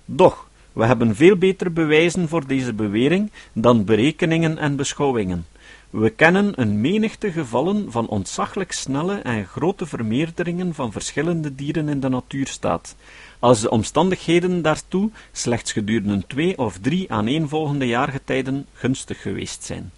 Doch, 0.05 0.47
we 0.73 0.85
hebben 0.85 1.15
veel 1.15 1.35
betere 1.35 1.69
bewijzen 1.69 2.27
voor 2.27 2.47
deze 2.47 2.73
bewering 2.73 3.31
dan 3.53 3.85
berekeningen 3.85 4.57
en 4.57 4.75
beschouwingen. 4.75 5.45
We 5.89 6.09
kennen 6.09 6.61
een 6.61 6.81
menigte 6.81 7.31
gevallen 7.31 7.91
van 7.91 8.07
ontzaglijk 8.07 8.71
snelle 8.71 9.15
en 9.15 9.45
grote 9.45 9.85
vermeerderingen 9.85 10.73
van 10.73 10.91
verschillende 10.91 11.55
dieren 11.55 11.89
in 11.89 11.99
de 11.99 12.09
natuurstaat, 12.09 12.95
als 13.39 13.61
de 13.61 13.69
omstandigheden 13.69 14.61
daartoe 14.61 15.09
slechts 15.31 15.71
gedurende 15.71 16.27
twee 16.27 16.57
of 16.57 16.77
drie 16.77 17.11
aaneenvolgende 17.11 17.87
jaargetijden 17.87 18.65
gunstig 18.73 19.21
geweest 19.21 19.63
zijn. 19.63 19.91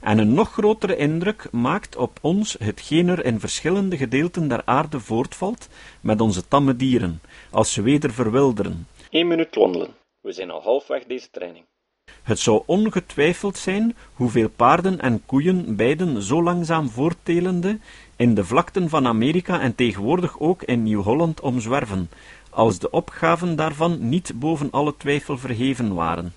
En 0.00 0.18
een 0.18 0.34
nog 0.34 0.52
grotere 0.52 0.96
indruk 0.96 1.48
maakt 1.52 1.96
op 1.96 2.18
ons 2.20 2.56
hetgeen 2.58 3.08
er 3.08 3.24
in 3.24 3.40
verschillende 3.40 3.96
gedeelten 3.96 4.48
der 4.48 4.62
aarde 4.64 5.00
voortvalt 5.00 5.68
met 6.00 6.20
onze 6.20 6.48
tamme 6.48 6.76
dieren, 6.76 7.20
als 7.50 7.72
ze 7.72 7.82
weder 7.82 8.12
verwilderen. 8.12 8.86
Eén 9.10 9.28
minuut 9.28 9.54
wandelen. 9.54 9.94
We 10.20 10.32
zijn 10.32 10.50
al 10.50 10.62
halfweg 10.62 11.04
deze 11.04 11.30
training. 11.30 11.64
Het 12.22 12.38
zou 12.38 12.62
ongetwijfeld 12.66 13.58
zijn 13.58 13.96
hoeveel 14.14 14.48
paarden 14.48 15.00
en 15.00 15.22
koeien 15.26 15.76
beiden 15.76 16.22
zo 16.22 16.42
langzaam 16.42 16.90
voorttelende 16.90 17.78
in 18.16 18.34
de 18.34 18.44
vlakten 18.44 18.88
van 18.88 19.06
Amerika 19.06 19.60
en 19.60 19.74
tegenwoordig 19.74 20.40
ook 20.40 20.62
in 20.62 20.82
Nieuw-Holland 20.82 21.40
omzwerven, 21.40 22.10
als 22.50 22.78
de 22.78 22.90
opgaven 22.90 23.56
daarvan 23.56 24.08
niet 24.08 24.32
boven 24.34 24.70
alle 24.70 24.94
twijfel 24.96 25.38
verheven 25.38 25.94
waren. 25.94 26.32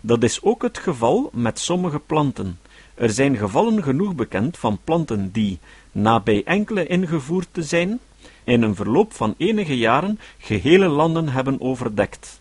Dat 0.00 0.22
is 0.22 0.42
ook 0.42 0.62
het 0.62 0.78
geval 0.78 1.30
met 1.32 1.58
sommige 1.58 1.98
planten. 1.98 2.58
Er 2.94 3.10
zijn 3.10 3.36
gevallen 3.36 3.82
genoeg 3.82 4.14
bekend 4.14 4.58
van 4.58 4.78
planten 4.84 5.30
die, 5.32 5.58
na 5.92 6.20
bij 6.20 6.42
enkele 6.44 6.86
ingevoerd 6.86 7.48
te 7.52 7.62
zijn, 7.62 8.00
in 8.44 8.62
een 8.62 8.74
verloop 8.74 9.12
van 9.12 9.34
enige 9.36 9.76
jaren 9.76 10.18
gehele 10.38 10.88
landen 10.88 11.28
hebben 11.28 11.60
overdekt. 11.60 12.40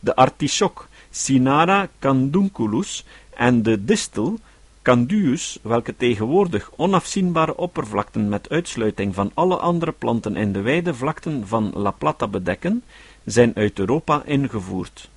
De 0.00 0.16
artichok, 0.16 0.88
Cinara 1.14 1.88
candunculus, 1.98 3.04
en 3.36 3.62
de 3.62 3.84
distel, 3.84 4.38
Canduus, 4.82 5.58
welke 5.62 5.96
tegenwoordig 5.96 6.70
onafzienbare 6.76 7.56
oppervlakten 7.56 8.28
met 8.28 8.48
uitsluiting 8.48 9.14
van 9.14 9.30
alle 9.34 9.56
andere 9.56 9.92
planten 9.92 10.36
in 10.36 10.52
de 10.52 10.60
wijde 10.60 10.94
vlakten 10.94 11.46
van 11.46 11.70
La 11.74 11.90
Plata 11.90 12.26
bedekken, 12.26 12.82
zijn 13.24 13.52
uit 13.54 13.78
Europa 13.78 14.22
ingevoerd. 14.24 15.10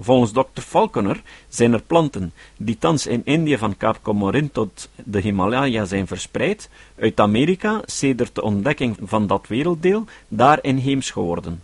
Volgens 0.00 0.32
Dr. 0.32 0.60
Falconer 0.60 1.22
zijn 1.48 1.72
er 1.72 1.82
planten 1.82 2.32
die 2.56 2.78
thans 2.78 3.06
in 3.06 3.22
Indië 3.24 3.58
van 3.58 3.76
Kaap 3.76 3.98
Comorin 4.02 4.50
tot 4.50 4.88
de 5.04 5.20
Himalaya 5.20 5.84
zijn 5.84 6.06
verspreid, 6.06 6.68
uit 6.98 7.20
Amerika, 7.20 7.80
sedert 7.84 8.34
de 8.34 8.42
ontdekking 8.42 8.96
van 9.02 9.26
dat 9.26 9.46
werelddeel, 9.46 10.04
daar 10.28 10.58
inheems 10.62 11.10
geworden. 11.10 11.62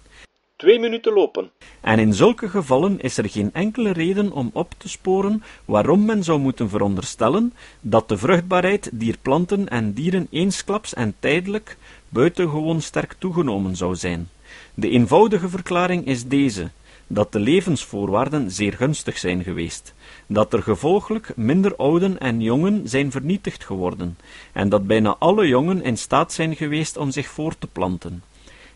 Twee 0.61 0.79
minuten 0.79 1.13
lopen. 1.13 1.51
En 1.81 1.99
in 1.99 2.15
zulke 2.15 2.49
gevallen 2.49 3.01
is 3.01 3.17
er 3.17 3.29
geen 3.29 3.51
enkele 3.53 3.93
reden 3.93 4.33
om 4.33 4.51
op 4.53 4.75
te 4.77 4.89
sporen 4.89 5.43
waarom 5.65 6.05
men 6.05 6.25
zou 6.25 6.41
moeten 6.41 6.69
veronderstellen 6.69 7.53
dat 7.81 8.09
de 8.09 8.17
vruchtbaarheid 8.19 8.91
dier 8.93 9.17
planten 9.23 9.69
en 9.69 9.93
dieren 9.93 10.27
eensklaps 10.31 10.95
en 10.95 11.15
tijdelijk 11.19 11.77
buitengewoon 12.09 12.81
sterk 12.81 13.15
toegenomen 13.19 13.77
zou 13.77 13.97
zijn. 13.97 14.29
De 14.75 14.89
eenvoudige 14.89 15.49
verklaring 15.49 16.07
is 16.07 16.27
deze, 16.27 16.71
dat 17.07 17.33
de 17.33 17.41
levensvoorwaarden 17.41 18.51
zeer 18.51 18.73
gunstig 18.73 19.19
zijn 19.19 19.43
geweest, 19.43 19.95
dat 20.27 20.53
er 20.53 20.63
gevolglijk 20.63 21.33
minder 21.37 21.77
ouden 21.77 22.19
en 22.19 22.41
jongen 22.41 22.89
zijn 22.89 23.11
vernietigd 23.11 23.65
geworden, 23.65 24.19
en 24.53 24.69
dat 24.69 24.87
bijna 24.87 25.17
alle 25.19 25.47
jongen 25.47 25.83
in 25.83 25.99
staat 25.99 26.33
zijn 26.33 26.57
geweest 26.57 26.97
om 26.97 27.11
zich 27.11 27.29
voort 27.29 27.61
te 27.61 27.67
planten. 27.67 28.23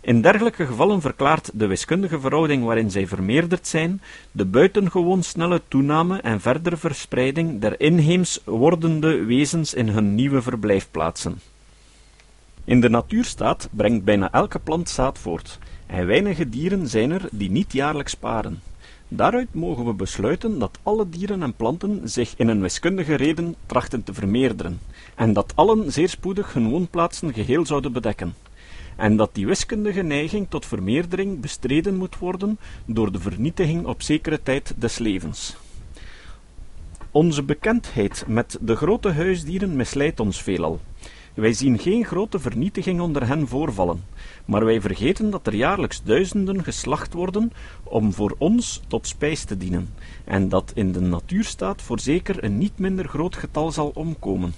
In 0.05 0.21
dergelijke 0.21 0.67
gevallen 0.67 1.01
verklaart 1.01 1.51
de 1.55 1.67
wiskundige 1.67 2.21
verhouding 2.21 2.65
waarin 2.65 2.91
zij 2.91 3.07
vermeerderd 3.07 3.67
zijn, 3.67 4.01
de 4.33 4.45
buitengewoon 4.45 5.23
snelle 5.23 5.61
toename 5.69 6.21
en 6.21 6.41
verdere 6.41 6.77
verspreiding 6.77 7.61
der 7.61 7.81
inheems 7.81 8.41
wordende 8.45 9.25
wezens 9.25 9.75
in 9.75 9.89
hun 9.89 10.15
nieuwe 10.15 10.43
verblijfplaatsen. 10.43 11.41
In 12.65 12.81
de 12.81 12.89
natuurstaat 12.89 13.69
brengt 13.71 14.05
bijna 14.05 14.33
elke 14.33 14.59
plant 14.59 14.89
zaad 14.89 15.19
voort, 15.19 15.59
en 15.87 16.07
weinige 16.07 16.49
dieren 16.49 16.89
zijn 16.89 17.11
er 17.11 17.29
die 17.31 17.51
niet 17.51 17.73
jaarlijks 17.73 18.15
paren. 18.15 18.63
Daaruit 19.09 19.55
mogen 19.55 19.85
we 19.85 19.93
besluiten 19.93 20.59
dat 20.59 20.79
alle 20.83 21.09
dieren 21.09 21.43
en 21.43 21.55
planten 21.55 22.09
zich 22.09 22.35
in 22.37 22.49
een 22.49 22.61
wiskundige 22.61 23.15
reden 23.15 23.55
trachten 23.67 24.03
te 24.03 24.15
vermeerderen, 24.15 24.81
en 25.15 25.33
dat 25.33 25.53
allen 25.55 25.93
zeer 25.93 26.09
spoedig 26.09 26.53
hun 26.53 26.69
woonplaatsen 26.69 27.35
geheel 27.35 27.67
zouden 27.67 27.93
bedekken 27.93 28.35
en 28.97 29.17
dat 29.17 29.35
die 29.35 29.47
wiskundige 29.47 30.03
neiging 30.03 30.47
tot 30.49 30.67
vermeerdering 30.67 31.41
bestreden 31.41 31.97
moet 31.97 32.19
worden 32.19 32.59
door 32.85 33.13
de 33.13 33.21
vernietiging 33.21 33.87
op 33.87 34.03
zekere 34.03 34.43
tijd 34.43 34.75
des 34.77 34.99
levens. 34.99 35.57
Onze 37.11 37.43
bekendheid 37.43 38.25
met 38.29 38.59
de 38.61 38.77
grote 38.77 39.11
huisdieren 39.11 39.77
misleidt 39.77 40.21
ons 40.21 40.43
veelal. 40.43 40.81
Wij 41.35 41.53
zien 41.53 41.79
geen 41.79 42.05
grote 42.05 42.39
vernietiging 42.39 43.01
onder 43.01 43.27
hen 43.27 43.49
voorvallen, 43.49 44.05
maar 44.45 44.65
wij 44.65 44.81
vergeten 44.81 45.31
dat 45.31 45.47
er 45.47 45.55
jaarlijks 45.55 46.03
duizenden 46.03 46.65
geslacht 46.65 47.13
worden 47.13 47.53
om 47.83 48.13
voor 48.13 48.35
ons 48.39 48.81
tot 48.87 49.07
spijs 49.07 49.45
te 49.45 49.57
dienen, 49.57 49.89
en 50.25 50.49
dat 50.49 50.73
in 50.75 50.93
de 50.93 51.01
natuurstaat 51.01 51.83
voorzeker 51.83 52.45
een 52.45 52.59
niet 52.59 52.79
minder 52.79 53.09
groot 53.09 53.37
getal 53.37 53.73
zal 53.73 53.91
omkomen. 53.95 54.55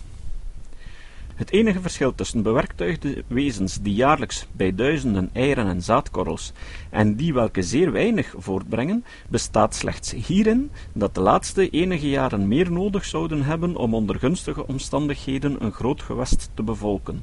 Het 1.36 1.50
enige 1.50 1.80
verschil 1.80 2.14
tussen 2.14 2.42
bewerktuigde 2.42 3.24
wezens 3.26 3.78
die 3.80 3.94
jaarlijks 3.94 4.46
bij 4.52 4.74
duizenden 4.74 5.30
eieren 5.32 5.66
en 5.66 5.82
zaadkorrels 5.82 6.52
en 6.90 7.14
die 7.14 7.34
welke 7.34 7.62
zeer 7.62 7.92
weinig 7.92 8.34
voortbrengen, 8.36 9.04
bestaat 9.28 9.74
slechts 9.74 10.12
hierin 10.12 10.70
dat 10.92 11.14
de 11.14 11.20
laatste 11.20 11.70
enige 11.70 12.08
jaren 12.08 12.48
meer 12.48 12.72
nodig 12.72 13.04
zouden 13.04 13.42
hebben 13.42 13.76
om 13.76 13.94
onder 13.94 14.18
gunstige 14.18 14.66
omstandigheden 14.66 15.64
een 15.64 15.72
groot 15.72 16.02
gewest 16.02 16.50
te 16.54 16.62
bevolken. 16.62 17.22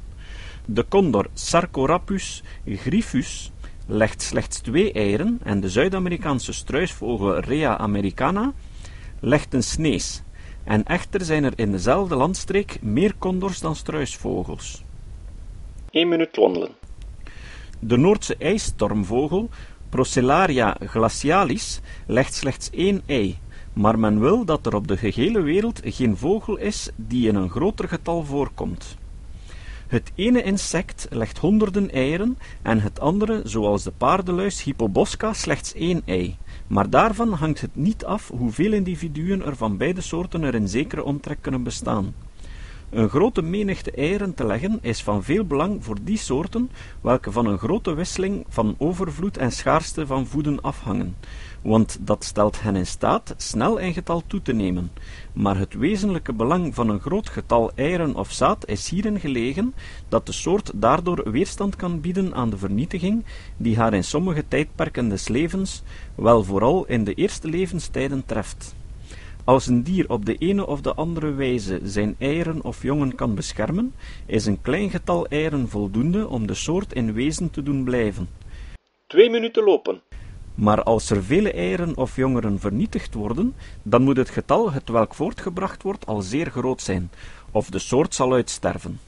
De 0.64 0.84
condor 0.88 1.26
Sarcorapus 1.32 2.42
gryphus 2.66 3.52
legt 3.86 4.22
slechts 4.22 4.58
twee 4.58 4.92
eieren 4.92 5.40
en 5.42 5.60
de 5.60 5.70
Zuid-Amerikaanse 5.70 6.52
struisvogel 6.52 7.38
Rea 7.38 7.76
americana 7.76 8.52
legt 9.20 9.54
een 9.54 9.62
snees, 9.62 10.22
en 10.64 10.84
echter 10.84 11.24
zijn 11.24 11.44
er 11.44 11.52
in 11.56 11.70
dezelfde 11.70 12.14
landstreek 12.14 12.78
meer 12.82 13.14
condors 13.18 13.60
dan 13.60 13.76
struisvogels. 13.76 14.84
1 15.90 16.08
minuut 16.08 16.36
wandelen. 16.36 16.70
De 17.78 17.96
Noordse 17.96 18.36
ijsstormvogel 18.36 19.48
Procellaria 19.94 20.76
glacialis 20.86 21.80
legt 22.06 22.34
slechts 22.34 22.70
één 22.70 23.02
ei, 23.06 23.38
maar 23.72 23.98
men 23.98 24.20
wil 24.20 24.44
dat 24.44 24.66
er 24.66 24.74
op 24.74 24.88
de 24.88 24.96
gehele 24.96 25.40
wereld 25.40 25.80
geen 25.84 26.16
vogel 26.16 26.56
is 26.56 26.90
die 26.96 27.28
in 27.28 27.34
een 27.34 27.50
groter 27.50 27.88
getal 27.88 28.24
voorkomt. 28.24 28.96
Het 29.86 30.12
ene 30.14 30.42
insect 30.42 31.06
legt 31.10 31.38
honderden 31.38 31.90
eieren 31.90 32.38
en 32.62 32.80
het 32.80 33.00
andere, 33.00 33.40
zoals 33.44 33.82
de 33.82 33.90
paardenluis 33.90 34.62
Hippobosca, 34.62 35.32
slechts 35.32 35.74
één 35.74 36.02
ei. 36.04 36.36
Maar 36.66 36.90
daarvan 36.90 37.32
hangt 37.32 37.60
het 37.60 37.76
niet 37.76 38.04
af 38.04 38.28
hoeveel 38.28 38.72
individuen 38.72 39.44
er 39.44 39.56
van 39.56 39.76
beide 39.76 40.00
soorten 40.00 40.42
er 40.42 40.54
in 40.54 40.68
zekere 40.68 41.04
omtrek 41.04 41.38
kunnen 41.40 41.62
bestaan. 41.62 42.14
Een 42.90 43.08
grote 43.08 43.42
menigte 43.42 43.90
eieren 43.90 44.34
te 44.34 44.46
leggen 44.46 44.78
is 44.82 45.02
van 45.02 45.22
veel 45.22 45.44
belang 45.44 45.84
voor 45.84 45.96
die 46.02 46.18
soorten 46.18 46.70
welke 47.00 47.32
van 47.32 47.46
een 47.46 47.58
grote 47.58 47.94
wisseling 47.94 48.44
van 48.48 48.74
overvloed 48.78 49.36
en 49.36 49.52
schaarste 49.52 50.06
van 50.06 50.26
voeden 50.26 50.60
afhangen, 50.60 51.16
want 51.64 51.98
dat 52.00 52.24
stelt 52.24 52.62
hen 52.62 52.76
in 52.76 52.86
staat 52.86 53.34
snel 53.36 53.76
in 53.76 53.92
getal 53.92 54.22
toe 54.26 54.42
te 54.42 54.52
nemen. 54.52 54.90
Maar 55.32 55.58
het 55.58 55.74
wezenlijke 55.74 56.32
belang 56.32 56.74
van 56.74 56.88
een 56.88 57.00
groot 57.00 57.28
getal 57.28 57.72
eieren 57.74 58.14
of 58.14 58.32
zaad 58.32 58.68
is 58.68 58.88
hierin 58.88 59.20
gelegen 59.20 59.74
dat 60.08 60.26
de 60.26 60.32
soort 60.32 60.70
daardoor 60.74 61.30
weerstand 61.30 61.76
kan 61.76 62.00
bieden 62.00 62.34
aan 62.34 62.50
de 62.50 62.58
vernietiging 62.58 63.24
die 63.56 63.76
haar 63.76 63.94
in 63.94 64.04
sommige 64.04 64.44
tijdperken 64.48 65.08
des 65.08 65.28
levens, 65.28 65.82
wel 66.14 66.44
vooral 66.44 66.84
in 66.86 67.04
de 67.04 67.14
eerste 67.14 67.48
levenstijden 67.48 68.26
treft. 68.26 68.74
Als 69.44 69.66
een 69.66 69.82
dier 69.82 70.10
op 70.10 70.24
de 70.24 70.36
ene 70.36 70.66
of 70.66 70.80
de 70.80 70.94
andere 70.94 71.32
wijze 71.32 71.80
zijn 71.82 72.16
eieren 72.18 72.64
of 72.64 72.82
jongen 72.82 73.14
kan 73.14 73.34
beschermen, 73.34 73.94
is 74.26 74.46
een 74.46 74.60
klein 74.60 74.90
getal 74.90 75.26
eieren 75.26 75.68
voldoende 75.68 76.28
om 76.28 76.46
de 76.46 76.54
soort 76.54 76.92
in 76.92 77.12
wezen 77.12 77.50
te 77.50 77.62
doen 77.62 77.84
blijven. 77.84 78.28
Twee 79.06 79.30
minuten 79.30 79.64
lopen. 79.64 80.00
Maar 80.54 80.82
als 80.82 81.10
er 81.10 81.24
vele 81.24 81.52
eieren 81.52 81.96
of 81.96 82.16
jongeren 82.16 82.60
vernietigd 82.60 83.14
worden, 83.14 83.54
dan 83.82 84.02
moet 84.02 84.16
het 84.16 84.30
getal 84.30 84.72
het 84.72 84.88
welk 84.88 85.14
voortgebracht 85.14 85.82
wordt 85.82 86.06
al 86.06 86.22
zeer 86.22 86.50
groot 86.50 86.82
zijn, 86.82 87.10
of 87.50 87.70
de 87.70 87.78
soort 87.78 88.14
zal 88.14 88.32
uitsterven. 88.32 88.98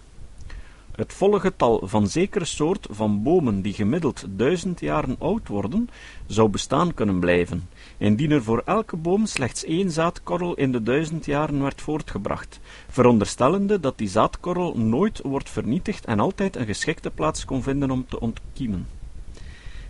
Het 0.97 1.13
volle 1.13 1.41
getal 1.41 1.81
van 1.85 2.09
zekere 2.09 2.45
soort 2.45 2.87
van 2.91 3.23
bomen 3.23 3.63
die 3.63 3.73
gemiddeld 3.73 4.25
duizend 4.29 4.81
jaren 4.81 5.17
oud 5.19 5.49
worden, 5.49 5.89
zou 6.27 6.49
bestaan 6.49 6.95
kunnen 6.95 7.19
blijven, 7.19 7.69
indien 7.97 8.31
er 8.31 8.43
voor 8.43 8.63
elke 8.65 8.97
boom 8.97 9.27
slechts 9.27 9.65
één 9.65 9.91
zaadkorrel 9.91 10.55
in 10.55 10.73
de 10.73 10.83
duizend 10.83 11.25
jaren 11.25 11.63
werd 11.63 11.81
voortgebracht, 11.81 12.61
veronderstellende 12.89 13.81
dat 13.81 13.99
die 13.99 14.09
zaadkorrel 14.09 14.79
nooit 14.79 15.21
wordt 15.23 15.51
vernietigd 15.51 16.05
en 16.05 16.21
altijd 16.21 16.57
een 16.57 16.67
geschikte 16.67 17.11
plaats 17.11 17.45
kon 17.45 17.63
vinden 17.63 17.91
om 17.91 18.07
te 18.09 18.21
ontkiemen. 18.21 18.87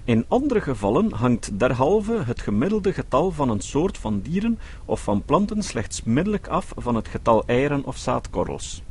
In 0.07 0.25
andere 0.29 0.61
gevallen 0.61 1.13
hangt 1.13 1.59
derhalve 1.59 2.23
het 2.25 2.41
gemiddelde 2.41 2.93
getal 2.93 3.31
van 3.31 3.49
een 3.49 3.61
soort 3.61 3.99
van 3.99 4.21
dieren 4.21 4.59
of 4.85 5.03
van 5.03 5.23
planten 5.23 5.63
slechts 5.63 6.03
middelijk 6.03 6.47
af 6.49 6.73
van 6.77 6.95
het 6.95 7.09
getal 7.09 7.47
eieren 7.47 7.85
of 7.85 7.97
zaadkorrels. 7.97 8.83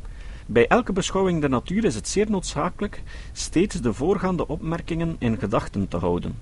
Bij 0.46 0.66
elke 0.66 0.92
beschouwing 0.92 1.40
der 1.40 1.50
natuur 1.50 1.84
is 1.84 1.94
het 1.94 2.08
zeer 2.08 2.30
noodzakelijk 2.30 3.02
steeds 3.32 3.80
de 3.80 3.92
voorgaande 3.92 4.48
opmerkingen 4.48 5.16
in 5.18 5.38
gedachten 5.38 5.88
te 5.88 5.96
houden. 5.96 6.34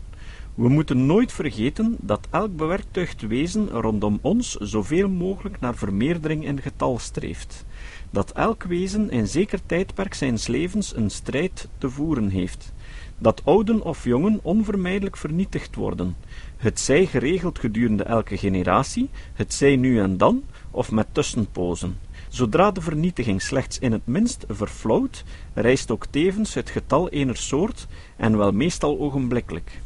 We 0.54 0.68
moeten 0.68 1.06
nooit 1.06 1.32
vergeten 1.32 1.96
dat 2.00 2.28
elk 2.30 2.56
bewerktuigd 2.56 3.26
wezen 3.26 3.68
rondom 3.68 4.18
ons 4.22 4.54
zoveel 4.54 5.08
mogelijk 5.08 5.60
naar 5.60 5.74
vermeerdering 5.74 6.44
in 6.44 6.60
getal 6.60 6.98
streeft, 6.98 7.64
dat 8.10 8.32
elk 8.32 8.62
wezen 8.62 9.10
in 9.10 9.28
zeker 9.28 9.60
tijdperk 9.66 10.14
zijns 10.14 10.46
levens 10.46 10.96
een 10.96 11.10
strijd 11.10 11.68
te 11.78 11.90
voeren 11.90 12.28
heeft, 12.28 12.72
dat 13.18 13.42
ouden 13.44 13.82
of 13.82 14.04
jongen 14.04 14.40
onvermijdelijk 14.42 15.16
vernietigd 15.16 15.74
worden, 15.74 16.16
het 16.56 16.80
zij 16.80 17.06
geregeld 17.06 17.58
gedurende 17.58 18.02
elke 18.02 18.36
generatie, 18.36 19.10
het 19.34 19.54
zij 19.54 19.76
nu 19.76 19.98
en 19.98 20.16
dan, 20.16 20.42
of 20.70 20.90
met 20.90 21.06
tussenpozen. 21.12 21.98
Zodra 22.28 22.70
de 22.70 22.80
vernietiging 22.80 23.42
slechts 23.42 23.78
in 23.78 23.92
het 23.92 24.06
minst 24.06 24.44
verflauwt, 24.48 25.24
rijst 25.54 25.90
ook 25.90 26.06
tevens 26.10 26.54
het 26.54 26.70
getal 26.70 27.08
ener 27.08 27.36
soort, 27.36 27.86
en 28.16 28.36
wel 28.36 28.52
meestal 28.52 28.98
ogenblikkelijk. 28.98 29.80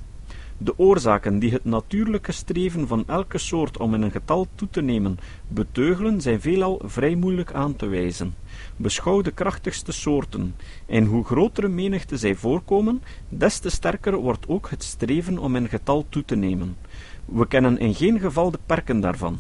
De 0.61 0.79
oorzaken 0.79 1.39
die 1.39 1.53
het 1.53 1.65
natuurlijke 1.65 2.33
streven 2.33 2.87
van 2.87 3.05
elke 3.07 3.39
soort 3.39 3.79
om 3.79 3.95
in 3.95 4.03
een 4.03 4.11
getal 4.11 4.47
toe 4.55 4.69
te 4.71 4.83
nemen 4.83 5.19
beteugelen, 5.49 6.21
zijn 6.21 6.41
veelal 6.41 6.81
vrij 6.85 7.15
moeilijk 7.15 7.53
aan 7.53 7.77
te 7.77 7.87
wijzen. 7.87 8.35
Beschouw 8.77 9.21
de 9.21 9.31
krachtigste 9.31 9.93
soorten, 9.93 10.55
en 10.87 11.05
hoe 11.05 11.25
grotere 11.25 11.69
menigte 11.69 12.17
zij 12.17 12.35
voorkomen, 12.35 13.03
des 13.29 13.59
te 13.59 13.71
sterker 13.71 14.17
wordt 14.17 14.49
ook 14.49 14.71
het 14.71 14.83
streven 14.83 15.39
om 15.39 15.57
in 15.57 15.69
getal 15.69 16.07
toe 16.09 16.25
te 16.25 16.37
nemen. 16.37 16.77
We 17.25 17.47
kennen 17.47 17.79
in 17.79 17.95
geen 17.95 18.21
geval 18.21 18.51
de 18.51 18.59
perken 18.67 19.01
daarvan. 19.01 19.39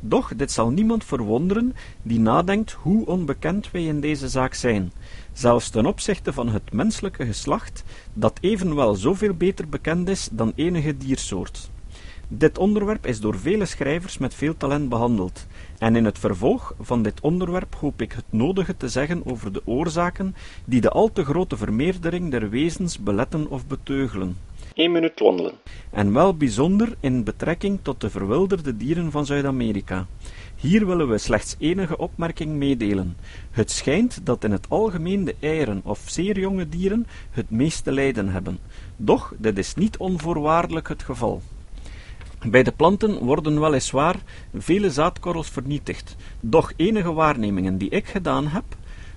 Doch 0.00 0.36
dit 0.36 0.52
zal 0.52 0.70
niemand 0.70 1.04
verwonderen 1.04 1.74
die 2.02 2.20
nadenkt 2.20 2.72
hoe 2.72 3.06
onbekend 3.06 3.70
wij 3.70 3.84
in 3.84 4.00
deze 4.00 4.28
zaak 4.28 4.54
zijn, 4.54 4.92
zelfs 5.32 5.70
ten 5.70 5.86
opzichte 5.86 6.32
van 6.32 6.48
het 6.48 6.72
menselijke 6.72 7.26
geslacht, 7.26 7.84
dat 8.12 8.38
evenwel 8.40 8.94
zoveel 8.94 9.34
beter 9.34 9.68
bekend 9.68 10.08
is 10.08 10.28
dan 10.32 10.52
enige 10.54 10.96
diersoort. 10.96 11.70
Dit 12.28 12.58
onderwerp 12.58 13.06
is 13.06 13.20
door 13.20 13.38
vele 13.38 13.64
schrijvers 13.64 14.18
met 14.18 14.34
veel 14.34 14.56
talent 14.56 14.88
behandeld, 14.88 15.46
en 15.78 15.96
in 15.96 16.04
het 16.04 16.18
vervolg 16.18 16.74
van 16.80 17.02
dit 17.02 17.20
onderwerp 17.20 17.74
hoop 17.74 18.02
ik 18.02 18.12
het 18.12 18.24
nodige 18.30 18.76
te 18.76 18.88
zeggen 18.88 19.26
over 19.26 19.52
de 19.52 19.62
oorzaken 19.64 20.34
die 20.64 20.80
de 20.80 20.90
al 20.90 21.12
te 21.12 21.24
grote 21.24 21.56
vermeerdering 21.56 22.30
der 22.30 22.50
wezens 22.50 22.98
beletten 22.98 23.50
of 23.50 23.66
beteugelen. 23.66 24.36
1 24.80 24.92
minuut 24.92 25.20
wandelen. 25.20 25.52
En 25.90 26.12
wel 26.12 26.36
bijzonder 26.36 26.96
in 27.00 27.24
betrekking 27.24 27.78
tot 27.82 28.00
de 28.00 28.10
verwilderde 28.10 28.76
dieren 28.76 29.10
van 29.10 29.26
Zuid-Amerika. 29.26 30.06
Hier 30.56 30.86
willen 30.86 31.08
we 31.08 31.18
slechts 31.18 31.56
enige 31.58 31.98
opmerking 31.98 32.52
meedelen. 32.52 33.16
Het 33.50 33.70
schijnt 33.70 34.26
dat 34.26 34.44
in 34.44 34.50
het 34.50 34.66
algemeen 34.68 35.24
de 35.24 35.34
eieren 35.40 35.80
of 35.84 36.02
zeer 36.06 36.38
jonge 36.38 36.68
dieren 36.68 37.06
het 37.30 37.50
meeste 37.50 37.92
lijden 37.92 38.28
hebben. 38.28 38.58
Doch 38.96 39.32
dit 39.38 39.58
is 39.58 39.74
niet 39.74 39.96
onvoorwaardelijk 39.96 40.88
het 40.88 41.02
geval. 41.02 41.42
Bij 42.46 42.62
de 42.62 42.72
planten 42.72 43.18
worden 43.24 43.60
weliswaar 43.60 44.16
vele 44.54 44.90
zaadkorrels 44.90 45.48
vernietigd, 45.50 46.16
doch 46.40 46.72
enige 46.76 47.12
waarnemingen 47.12 47.78
die 47.78 47.88
ik 47.88 48.06
gedaan 48.06 48.46
heb, 48.46 48.64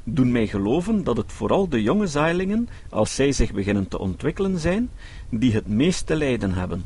doen 0.04 0.32
mij 0.32 0.48
geloven 0.48 1.04
dat 1.04 1.18
het 1.18 1.32
vooral 1.32 1.70
de 1.70 1.82
jonge 1.82 2.08
zaailingen, 2.08 2.70
als 2.89 3.16
zij 3.16 3.32
zich 3.32 3.54
beginnen 3.54 3.88
te 3.88 4.00
ontwikkelen 4.00 4.60
zijn, 4.60 4.89
die 5.30 5.54
het 5.54 5.68
meest 5.68 6.06
te 6.06 6.16
lijden 6.16 6.54
hebben, 6.54 6.84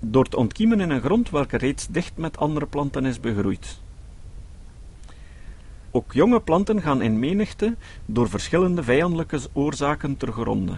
door 0.00 0.28
te 0.28 0.36
ontkiemen 0.36 0.80
in 0.80 0.90
een 0.90 1.00
grond 1.00 1.30
welke 1.30 1.56
reeds 1.56 1.86
dicht 1.86 2.16
met 2.16 2.38
andere 2.38 2.66
planten 2.66 3.04
is 3.04 3.20
begroeid. 3.20 3.78
Ook 5.90 6.12
jonge 6.12 6.40
planten 6.40 6.82
gaan 6.82 7.02
in 7.02 7.18
menigte 7.18 7.76
door 8.06 8.28
verschillende 8.28 8.82
vijandelijke 8.82 9.40
oorzaken 9.52 10.16
ter 10.16 10.32
gronde. 10.32 10.72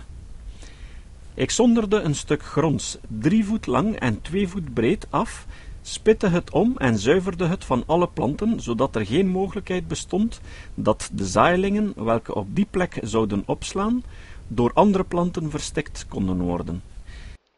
Ik 1.35 1.51
zonderde 1.51 2.01
een 2.01 2.15
stuk 2.15 2.43
gronds, 2.43 2.99
drie 3.19 3.45
voet 3.45 3.67
lang 3.67 3.97
en 3.97 4.23
twee 4.23 4.49
voet 4.49 4.75
breed, 4.75 5.07
af, 5.11 5.47
spitte 5.89 6.29
het 6.29 6.51
om 6.51 6.75
en 6.77 6.99
zuiverde 6.99 7.47
het 7.47 7.65
van 7.65 7.83
alle 7.87 8.09
planten, 8.09 8.61
zodat 8.61 8.97
er 8.97 9.07
geen 9.07 9.29
mogelijkheid 9.29 9.89
bestond 9.89 10.41
dat 10.75 11.11
de 11.13 11.27
zaailingen, 11.27 11.93
welke 11.97 12.35
op 12.35 12.47
die 12.51 12.67
plek 12.71 12.99
zouden 13.03 13.43
opslaan, 13.47 14.03
door 14.49 14.71
andere 14.75 15.05
planten 15.05 15.51
verstikt 15.51 16.07
konden 16.09 16.41
worden. 16.41 16.83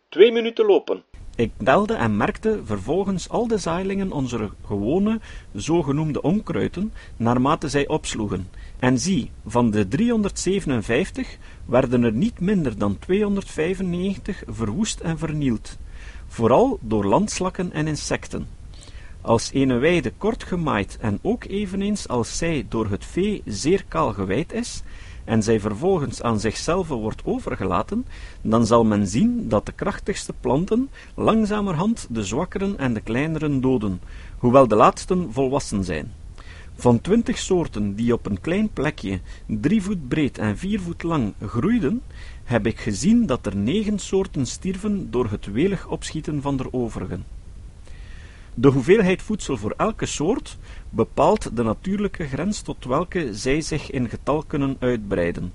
Twee 0.08 0.32
minuten 0.32 0.66
lopen. 0.66 1.02
Ik 1.36 1.52
telde 1.64 1.94
en 1.94 2.16
merkte 2.16 2.60
vervolgens 2.64 3.28
al 3.28 3.46
de 3.46 3.58
zaailingen 3.58 4.12
onze 4.12 4.50
gewone, 4.64 5.20
zogenoemde 5.52 6.22
onkruiden, 6.22 6.92
naarmate 7.16 7.68
zij 7.68 7.88
opsloegen. 7.88 8.48
En 8.78 8.98
zie, 8.98 9.30
van 9.46 9.70
de 9.70 9.88
357 9.88 11.38
werden 11.66 12.02
er 12.02 12.12
niet 12.12 12.40
minder 12.40 12.78
dan 12.78 12.98
295 12.98 14.42
verwoest 14.46 15.00
en 15.00 15.18
vernield, 15.18 15.78
vooral 16.26 16.78
door 16.80 17.04
landslakken 17.04 17.72
en 17.72 17.86
insecten. 17.86 18.46
Als 19.20 19.50
ene 19.52 19.78
weide 19.78 20.12
kort 20.18 20.44
gemaaid 20.44 20.98
en 21.00 21.18
ook 21.22 21.44
eveneens 21.44 22.08
als 22.08 22.38
zij 22.38 22.66
door 22.68 22.86
het 22.90 23.04
vee 23.04 23.42
zeer 23.44 23.84
kaal 23.88 24.12
gewijd 24.12 24.52
is, 24.52 24.82
en 25.24 25.42
zij 25.42 25.60
vervolgens 25.60 26.22
aan 26.22 26.40
zichzelf 26.40 26.88
wordt 26.88 27.24
overgelaten, 27.24 28.06
dan 28.42 28.66
zal 28.66 28.84
men 28.84 29.06
zien 29.06 29.48
dat 29.48 29.66
de 29.66 29.72
krachtigste 29.72 30.32
planten 30.40 30.90
langzamerhand 31.14 32.06
de 32.10 32.24
zwakkeren 32.24 32.78
en 32.78 32.94
de 32.94 33.00
kleineren 33.00 33.60
doden, 33.60 34.00
hoewel 34.38 34.68
de 34.68 34.76
laatsten 34.76 35.32
volwassen 35.32 35.84
zijn. 35.84 36.12
Van 36.80 37.00
twintig 37.00 37.38
soorten 37.38 37.94
die 37.94 38.12
op 38.12 38.26
een 38.26 38.40
klein 38.40 38.72
plekje 38.72 39.20
drie 39.46 39.82
voet 39.82 40.08
breed 40.08 40.38
en 40.38 40.58
vier 40.58 40.80
voet 40.80 41.02
lang 41.02 41.34
groeiden, 41.46 42.02
heb 42.44 42.66
ik 42.66 42.80
gezien 42.80 43.26
dat 43.26 43.46
er 43.46 43.56
negen 43.56 43.98
soorten 43.98 44.46
stierven 44.46 45.10
door 45.10 45.30
het 45.30 45.46
welig 45.46 45.86
opschieten 45.86 46.42
van 46.42 46.56
de 46.56 46.72
overigen. 46.72 47.24
De 48.54 48.68
hoeveelheid 48.68 49.22
voedsel 49.22 49.56
voor 49.56 49.74
elke 49.76 50.06
soort 50.06 50.56
bepaalt 50.90 51.56
de 51.56 51.62
natuurlijke 51.62 52.26
grens 52.26 52.60
tot 52.60 52.84
welke 52.84 53.34
zij 53.34 53.60
zich 53.60 53.90
in 53.90 54.08
getal 54.08 54.44
kunnen 54.46 54.76
uitbreiden. 54.78 55.52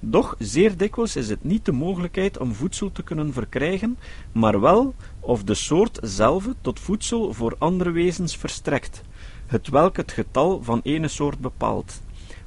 Doch 0.00 0.34
zeer 0.38 0.76
dikwijls 0.76 1.16
is 1.16 1.28
het 1.28 1.44
niet 1.44 1.64
de 1.64 1.72
mogelijkheid 1.72 2.38
om 2.38 2.54
voedsel 2.54 2.92
te 2.92 3.02
kunnen 3.02 3.32
verkrijgen, 3.32 3.98
maar 4.32 4.60
wel 4.60 4.94
of 5.20 5.44
de 5.44 5.54
soort 5.54 5.98
zelf 6.02 6.48
tot 6.60 6.80
voedsel 6.80 7.32
voor 7.32 7.54
andere 7.58 7.90
wezens 7.90 8.36
verstrekt, 8.36 9.02
het 9.46 9.68
welk 9.68 9.96
het 9.96 10.12
getal 10.12 10.62
van 10.62 10.80
ene 10.82 11.08
soort 11.08 11.38
bepaalt. 11.38 12.00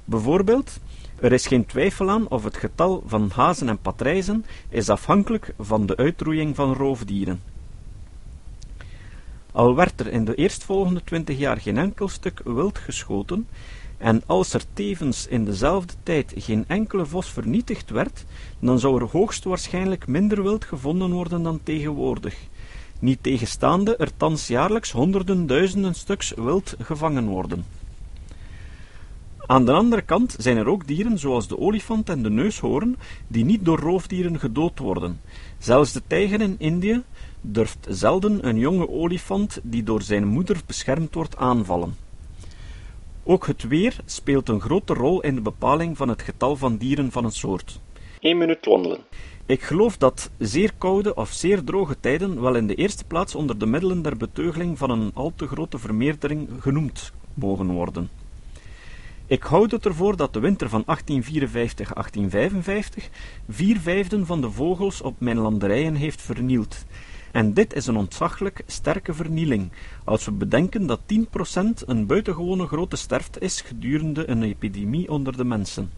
Bijvoorbeeld, 0.06 0.80
er 1.20 1.32
is 1.32 1.48
geen 1.48 1.66
twijfel 1.66 2.10
aan 2.10 2.28
of 2.28 2.44
het 2.44 2.58
getal 2.58 3.04
van 3.06 3.30
hazen 3.34 3.70
en 3.70 3.80
patrijzen 3.80 4.46
is 4.70 4.90
afhankelijk 4.90 5.54
van 5.60 5.86
de 5.86 5.98
uitroeiing 5.98 6.56
van 6.56 6.74
roofdieren. 6.74 7.42
Al 9.52 9.76
werd 9.76 10.00
er 10.00 10.08
in 10.08 10.26
de 10.26 10.36
eerstvolgende 10.36 11.04
twintig 11.04 11.38
jaar 11.38 11.58
geen 11.58 11.78
enkel 11.78 12.08
stuk 12.08 12.42
wild 12.44 12.78
geschoten, 12.78 13.48
en 13.98 14.22
als 14.26 14.54
er 14.54 14.64
tevens 14.74 15.28
in 15.28 15.46
dezelfde 15.46 15.94
tijd 16.04 16.34
geen 16.36 16.66
enkele 16.68 17.06
vos 17.06 17.32
vernietigd 17.32 17.90
werd, 17.90 18.26
dan 18.60 18.80
zou 18.80 19.02
er 19.02 19.08
hoogstwaarschijnlijk 19.08 20.08
minder 20.08 20.44
wild 20.44 20.66
gevonden 20.66 21.12
worden 21.12 21.44
dan 21.44 21.60
tegenwoordig, 21.64 22.36
niet 23.00 23.24
tegenstaande 23.24 23.96
er 23.96 24.18
thans 24.18 24.48
jaarlijks 24.48 24.92
honderden 24.92 25.48
duizenden 25.48 25.96
stuks 25.96 26.34
wild 26.36 26.76
gevangen 26.80 27.28
worden. 27.28 27.66
Aan 29.46 29.66
de 29.66 29.72
andere 29.72 30.02
kant 30.02 30.36
zijn 30.38 30.58
er 30.58 30.68
ook 30.68 30.88
dieren 30.88 31.20
zoals 31.20 31.48
de 31.48 31.58
olifant 31.60 32.10
en 32.10 32.24
de 32.24 32.30
neushoorn 32.30 32.98
die 33.28 33.46
niet 33.46 33.66
door 33.66 33.80
roofdieren 33.80 34.40
gedood 34.40 34.80
worden. 34.80 35.22
Zelfs 35.58 35.92
de 35.92 36.02
tijger 36.08 36.42
in 36.42 36.56
Indië 36.58 37.02
durft 37.42 37.88
zelden 37.90 38.48
een 38.48 38.58
jonge 38.58 38.90
olifant 38.90 39.60
die 39.64 39.84
door 39.84 40.02
zijn 40.02 40.28
moeder 40.28 40.62
beschermd 40.66 41.14
wordt 41.14 41.38
aanvallen. 41.38 41.96
Ook 43.24 43.48
het 43.48 43.64
weer 43.64 43.96
speelt 44.06 44.50
een 44.50 44.62
grote 44.62 44.94
rol 44.94 45.22
in 45.22 45.36
de 45.36 45.42
bepaling 45.42 45.98
van 45.98 46.10
het 46.10 46.22
getal 46.22 46.56
van 46.56 46.78
dieren 46.78 47.12
van 47.12 47.26
een 47.26 47.32
soort. 47.32 47.80
1 48.20 48.38
minuut 48.38 48.66
wandelen. 48.66 49.00
Ik 49.50 49.62
geloof 49.62 49.98
dat 49.98 50.30
zeer 50.38 50.72
koude 50.78 51.16
of 51.16 51.32
zeer 51.32 51.64
droge 51.64 52.00
tijden 52.00 52.42
wel 52.42 52.56
in 52.56 52.68
de 52.68 52.76
eerste 52.76 53.04
plaats 53.06 53.36
onder 53.36 53.58
de 53.58 53.66
middelen 53.66 54.02
der 54.02 54.18
beteugeling 54.18 54.78
van 54.78 54.90
een 54.90 55.12
al 55.14 55.34
te 55.36 55.48
grote 55.48 55.78
vermeerdering 55.78 56.50
genoemd 56.60 57.12
mogen 57.34 57.72
worden. 57.72 58.10
Ik 59.26 59.44
houd 59.44 59.72
het 59.72 59.86
ervoor 59.86 60.16
dat 60.16 60.34
de 60.34 60.40
winter 60.40 60.70
van 60.70 60.86
1854-1855 60.86 60.90
vier 63.50 63.80
vijfden 63.80 64.26
van 64.26 64.42
de 64.42 64.52
vogels 64.52 65.02
op 65.02 65.20
mijn 65.20 65.38
landerijen 65.38 65.96
heeft 65.96 66.22
vernield, 66.22 66.86
en 67.32 67.54
dit 67.54 67.74
is 67.74 67.88
een 67.88 67.98
ontzaglijk 67.98 68.64
sterke 68.66 69.14
vernieling, 69.14 69.72
als 70.04 70.26
we 70.26 70.32
bedenken 70.32 70.86
dat 70.86 71.00
10% 71.00 71.06
een 71.86 72.06
buitengewone 72.06 72.68
grote 72.68 72.96
sterfte 72.96 73.40
is 73.40 73.62
gedurende 73.62 74.30
een 74.30 74.44
epidemie 74.44 75.10
onder 75.10 75.38
de 75.38 75.46
mensen. 75.46 75.92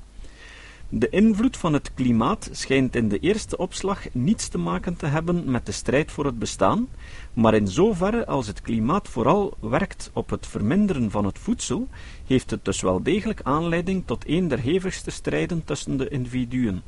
De 0.94 1.10
invloed 1.10 1.58
van 1.58 1.74
het 1.74 1.94
klimaat 1.94 2.50
schijnt 2.52 2.96
in 2.96 3.10
de 3.10 3.20
eerste 3.20 3.58
opslag 3.58 4.14
niets 4.14 4.48
te 4.48 4.58
maken 4.58 4.98
te 4.98 5.06
hebben 5.06 5.52
met 5.52 5.66
de 5.66 5.72
strijd 5.72 6.12
voor 6.12 6.26
het 6.26 6.40
bestaan, 6.40 6.88
maar 7.34 7.54
in 7.54 7.68
zoverre 7.68 8.26
als 8.26 8.48
het 8.48 8.62
klimaat 8.62 9.08
vooral 9.10 9.54
werkt 9.60 10.10
op 10.14 10.30
het 10.30 10.48
verminderen 10.48 11.12
van 11.12 11.26
het 11.26 11.40
voedsel, 11.40 11.88
heeft 12.28 12.52
het 12.52 12.66
dus 12.66 12.82
wel 12.82 13.04
degelijk 13.04 13.42
aanleiding 13.44 14.04
tot 14.06 14.24
een 14.28 14.48
der 14.48 14.60
hevigste 14.60 15.12
strijden 15.12 15.64
tussen 15.64 15.98
de 15.98 16.10
individuen, 16.10 16.82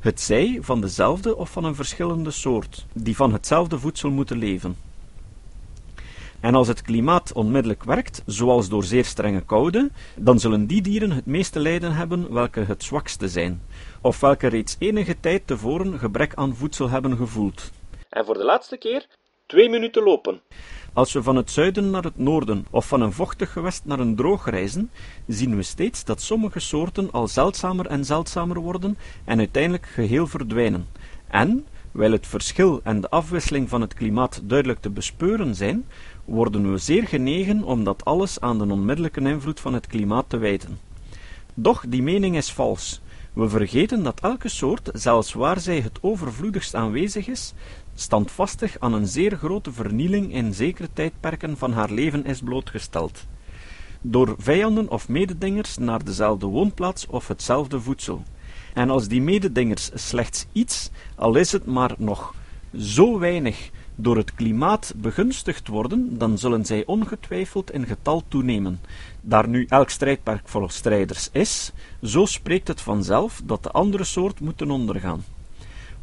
het 0.00 0.20
zij 0.20 0.58
van 0.60 0.80
dezelfde 0.80 1.36
of 1.36 1.50
van 1.50 1.64
een 1.64 1.74
verschillende 1.74 2.30
soort, 2.30 2.86
die 2.92 3.16
van 3.16 3.32
hetzelfde 3.32 3.78
voedsel 3.78 4.10
moeten 4.10 4.38
leven. 4.38 4.76
En 6.42 6.54
als 6.54 6.68
het 6.68 6.82
klimaat 6.82 7.32
onmiddellijk 7.32 7.84
werkt, 7.84 8.22
zoals 8.26 8.68
door 8.68 8.84
zeer 8.84 9.04
strenge 9.04 9.40
koude, 9.40 9.90
dan 10.16 10.40
zullen 10.40 10.66
die 10.66 10.82
dieren 10.82 11.10
het 11.10 11.26
meeste 11.26 11.60
lijden 11.60 11.94
hebben 11.94 12.32
welke 12.32 12.60
het 12.60 12.82
zwakste 12.82 13.28
zijn, 13.28 13.62
of 14.00 14.20
welke 14.20 14.46
reeds 14.46 14.76
enige 14.78 15.20
tijd 15.20 15.46
tevoren 15.46 15.98
gebrek 15.98 16.34
aan 16.34 16.56
voedsel 16.56 16.88
hebben 16.88 17.16
gevoeld. 17.16 17.70
En 18.08 18.24
voor 18.24 18.34
de 18.34 18.44
laatste 18.44 18.76
keer, 18.76 19.06
twee 19.46 19.68
minuten 19.68 20.02
lopen. 20.02 20.40
Als 20.92 21.12
we 21.12 21.22
van 21.22 21.36
het 21.36 21.50
zuiden 21.50 21.90
naar 21.90 22.02
het 22.02 22.18
noorden 22.18 22.66
of 22.70 22.88
van 22.88 23.00
een 23.00 23.12
vochtig 23.12 23.52
gewest 23.52 23.84
naar 23.84 23.98
een 23.98 24.16
droog 24.16 24.50
reizen, 24.50 24.90
zien 25.26 25.56
we 25.56 25.62
steeds 25.62 26.04
dat 26.04 26.20
sommige 26.20 26.60
soorten 26.60 27.10
al 27.10 27.28
zeldzamer 27.28 27.86
en 27.86 28.04
zeldzamer 28.04 28.60
worden 28.60 28.98
en 29.24 29.38
uiteindelijk 29.38 29.86
geheel 29.86 30.26
verdwijnen. 30.26 30.86
En, 31.28 31.66
wijl 31.92 32.12
het 32.12 32.26
verschil 32.26 32.80
en 32.82 33.00
de 33.00 33.10
afwisseling 33.10 33.68
van 33.68 33.80
het 33.80 33.94
klimaat 33.94 34.40
duidelijk 34.44 34.80
te 34.80 34.90
bespeuren 34.90 35.54
zijn, 35.54 35.84
worden 36.24 36.72
we 36.72 36.78
zeer 36.78 37.06
genegen 37.06 37.62
om 37.62 37.84
dat 37.84 38.04
alles 38.04 38.40
aan 38.40 38.58
de 38.58 38.64
onmiddellijke 38.64 39.20
invloed 39.20 39.60
van 39.60 39.74
het 39.74 39.86
klimaat 39.86 40.28
te 40.28 40.36
wijten. 40.38 40.78
Doch 41.54 41.84
die 41.88 42.02
mening 42.02 42.36
is 42.36 42.52
vals. 42.52 43.00
We 43.32 43.48
vergeten 43.48 44.02
dat 44.02 44.20
elke 44.20 44.48
soort, 44.48 44.90
zelfs 44.92 45.32
waar 45.32 45.60
zij 45.60 45.80
het 45.80 45.98
overvloedigst 46.00 46.74
aanwezig 46.74 47.28
is, 47.28 47.54
standvastig 47.94 48.76
aan 48.78 48.92
een 48.92 49.06
zeer 49.06 49.36
grote 49.36 49.72
vernieling 49.72 50.32
in 50.32 50.54
zekere 50.54 50.88
tijdperken 50.92 51.56
van 51.56 51.72
haar 51.72 51.90
leven 51.90 52.24
is 52.24 52.40
blootgesteld. 52.40 53.26
Door 54.00 54.34
vijanden 54.38 54.90
of 54.90 55.08
mededingers 55.08 55.78
naar 55.78 56.04
dezelfde 56.04 56.46
woonplaats 56.46 57.06
of 57.06 57.28
hetzelfde 57.28 57.80
voedsel. 57.80 58.22
En 58.72 58.90
als 58.90 59.08
die 59.08 59.22
mededingers 59.22 59.90
slechts 59.94 60.46
iets, 60.52 60.90
al 61.14 61.34
is 61.34 61.52
het 61.52 61.66
maar 61.66 61.94
nog 61.98 62.34
zo 62.76 63.18
weinig, 63.18 63.70
door 63.94 64.16
het 64.16 64.34
klimaat 64.34 64.92
begunstigd 64.96 65.68
worden, 65.68 66.18
dan 66.18 66.38
zullen 66.38 66.64
zij 66.64 66.86
ongetwijfeld 66.86 67.70
in 67.70 67.86
getal 67.86 68.22
toenemen. 68.28 68.80
Daar 69.20 69.48
nu 69.48 69.66
elk 69.68 69.90
strijdperk 69.90 70.48
vol 70.48 70.68
strijders 70.68 71.28
is, 71.32 71.72
zo 72.02 72.24
spreekt 72.24 72.68
het 72.68 72.80
vanzelf 72.80 73.40
dat 73.44 73.62
de 73.62 73.70
andere 73.70 74.04
soort 74.04 74.40
moeten 74.40 74.70
ondergaan. 74.70 75.24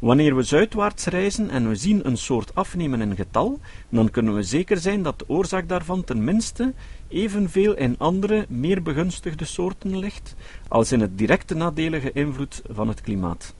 Wanneer 0.00 0.36
we 0.36 0.42
zuidwaarts 0.42 1.04
reizen 1.04 1.50
en 1.50 1.68
we 1.68 1.74
zien 1.74 2.06
een 2.06 2.16
soort 2.16 2.54
afnemen 2.54 3.00
in 3.00 3.16
getal, 3.16 3.60
dan 3.88 4.10
kunnen 4.10 4.34
we 4.34 4.42
zeker 4.42 4.76
zijn 4.76 5.02
dat 5.02 5.18
de 5.18 5.24
oorzaak 5.28 5.68
daarvan 5.68 6.04
ten 6.04 6.24
minste 6.24 6.72
evenveel 7.08 7.74
in 7.76 7.94
andere, 7.98 8.46
meer 8.48 8.82
begunstigde 8.82 9.44
soorten 9.44 9.98
ligt, 9.98 10.34
als 10.68 10.92
in 10.92 11.00
het 11.00 11.18
directe 11.18 11.54
nadelige 11.54 12.12
invloed 12.12 12.62
van 12.70 12.88
het 12.88 13.00
klimaat. 13.00 13.54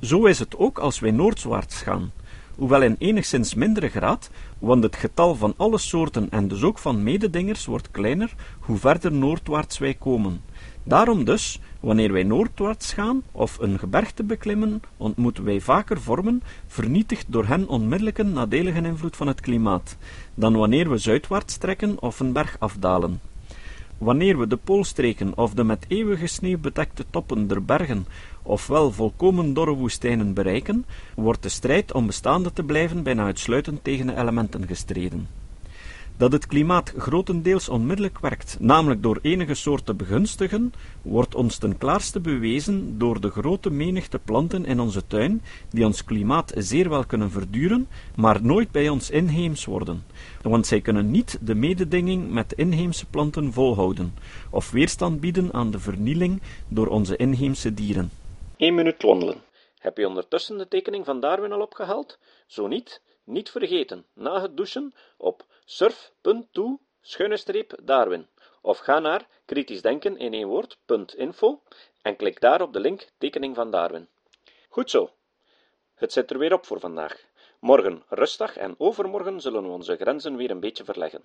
Zo 0.00 0.24
is 0.24 0.38
het 0.38 0.56
ook 0.56 0.78
als 0.78 1.00
wij 1.00 1.10
noordwaarts 1.10 1.82
gaan, 1.82 2.12
hoewel 2.54 2.82
in 2.82 2.96
enigszins 2.98 3.54
mindere 3.54 3.88
graad, 3.88 4.30
want 4.58 4.82
het 4.82 4.96
getal 4.96 5.34
van 5.34 5.54
alle 5.56 5.78
soorten 5.78 6.30
en 6.30 6.48
dus 6.48 6.62
ook 6.62 6.78
van 6.78 7.02
mededingers 7.02 7.66
wordt 7.66 7.90
kleiner 7.90 8.34
hoe 8.60 8.78
verder 8.78 9.12
noordwaarts 9.12 9.78
wij 9.78 9.94
komen. 9.94 10.40
Daarom 10.84 11.24
dus, 11.24 11.60
wanneer 11.80 12.12
wij 12.12 12.22
noordwaarts 12.22 12.92
gaan 12.92 13.22
of 13.32 13.58
een 13.58 13.78
gebergte 13.78 14.22
beklimmen, 14.22 14.82
ontmoeten 14.96 15.44
wij 15.44 15.60
vaker 15.60 16.00
vormen, 16.00 16.42
vernietigd 16.66 17.24
door 17.28 17.46
hen 17.46 17.68
onmiddellijke 17.68 18.22
nadelige 18.22 18.82
invloed 18.82 19.16
van 19.16 19.26
het 19.26 19.40
klimaat, 19.40 19.96
dan 20.34 20.56
wanneer 20.56 20.90
we 20.90 20.98
zuidwaarts 20.98 21.56
trekken 21.56 22.02
of 22.02 22.20
een 22.20 22.32
berg 22.32 22.56
afdalen. 22.58 23.20
Wanneer 23.98 24.38
we 24.38 24.46
de 24.46 24.56
poolstreken 24.56 25.36
of 25.36 25.54
de 25.54 25.64
met 25.64 25.84
eeuwige 25.88 26.26
sneeuw 26.26 26.58
bedekte 26.58 27.04
toppen 27.10 27.46
der 27.46 27.64
bergen, 27.64 28.06
ofwel 28.42 28.92
volkomen 28.92 29.54
dorre 29.54 29.74
woestijnen 29.74 30.34
bereiken, 30.34 30.86
wordt 31.14 31.42
de 31.42 31.48
strijd 31.48 31.92
om 31.92 32.06
bestaande 32.06 32.52
te 32.52 32.62
blijven 32.62 33.02
bijna 33.02 33.24
uitsluitend 33.24 33.84
tegen 33.84 34.06
de 34.06 34.16
elementen 34.16 34.66
gestreden. 34.66 35.41
Dat 36.16 36.32
het 36.32 36.46
klimaat 36.46 36.92
grotendeels 36.96 37.68
onmiddellijk 37.68 38.18
werkt, 38.18 38.56
namelijk 38.60 39.02
door 39.02 39.18
enige 39.22 39.54
soort 39.54 39.86
te 39.86 39.94
begunstigen, 39.94 40.72
wordt 41.02 41.34
ons 41.34 41.56
ten 41.56 41.78
klaarste 41.78 42.20
bewezen 42.20 42.98
door 42.98 43.20
de 43.20 43.30
grote 43.30 43.70
menigte 43.70 44.18
planten 44.18 44.64
in 44.64 44.80
onze 44.80 45.06
tuin, 45.06 45.42
die 45.70 45.84
ons 45.84 46.04
klimaat 46.04 46.52
zeer 46.56 46.88
wel 46.88 47.04
kunnen 47.04 47.30
verduren, 47.30 47.88
maar 48.16 48.44
nooit 48.44 48.70
bij 48.70 48.88
ons 48.88 49.10
inheems 49.10 49.64
worden, 49.64 50.04
want 50.42 50.66
zij 50.66 50.80
kunnen 50.80 51.10
niet 51.10 51.38
de 51.40 51.54
mededinging 51.54 52.30
met 52.30 52.52
inheemse 52.52 53.06
planten 53.06 53.52
volhouden, 53.52 54.14
of 54.50 54.70
weerstand 54.70 55.20
bieden 55.20 55.52
aan 55.52 55.70
de 55.70 55.78
vernieling 55.78 56.42
door 56.68 56.86
onze 56.86 57.16
inheemse 57.16 57.74
dieren. 57.74 58.10
1 58.56 58.74
minuut 58.74 59.02
wandelen. 59.02 59.36
Heb 59.78 59.96
je 59.96 60.06
ondertussen 60.08 60.58
de 60.58 60.68
tekening 60.68 61.04
van 61.04 61.20
Darwin 61.20 61.52
al 61.52 61.60
opgehaald? 61.60 62.18
Zo 62.46 62.66
niet, 62.66 63.00
niet 63.24 63.50
vergeten, 63.50 64.06
na 64.12 64.40
het 64.40 64.56
douchen 64.56 64.94
op 65.16 65.44
surf.to 65.64 66.80
Darwin 67.82 68.28
of 68.60 68.78
ga 68.78 68.98
naar 68.98 69.28
kritisch 69.44 69.82
denken 69.82 70.16
in 70.16 70.32
één 70.32 70.46
woord.info 70.46 71.62
en 72.02 72.16
klik 72.16 72.40
daar 72.40 72.62
op 72.62 72.72
de 72.72 72.80
link 72.80 73.08
tekening 73.18 73.54
van 73.54 73.70
Darwin. 73.70 74.08
Goed 74.68 74.90
zo. 74.90 75.10
Het 75.94 76.12
zit 76.12 76.30
er 76.30 76.38
weer 76.38 76.52
op 76.52 76.66
voor 76.66 76.80
vandaag. 76.80 77.24
Morgen 77.58 78.02
rustdag 78.08 78.56
en 78.56 78.74
overmorgen 78.78 79.40
zullen 79.40 79.62
we 79.62 79.68
onze 79.68 79.96
grenzen 79.96 80.36
weer 80.36 80.50
een 80.50 80.60
beetje 80.60 80.84
verleggen. 80.84 81.24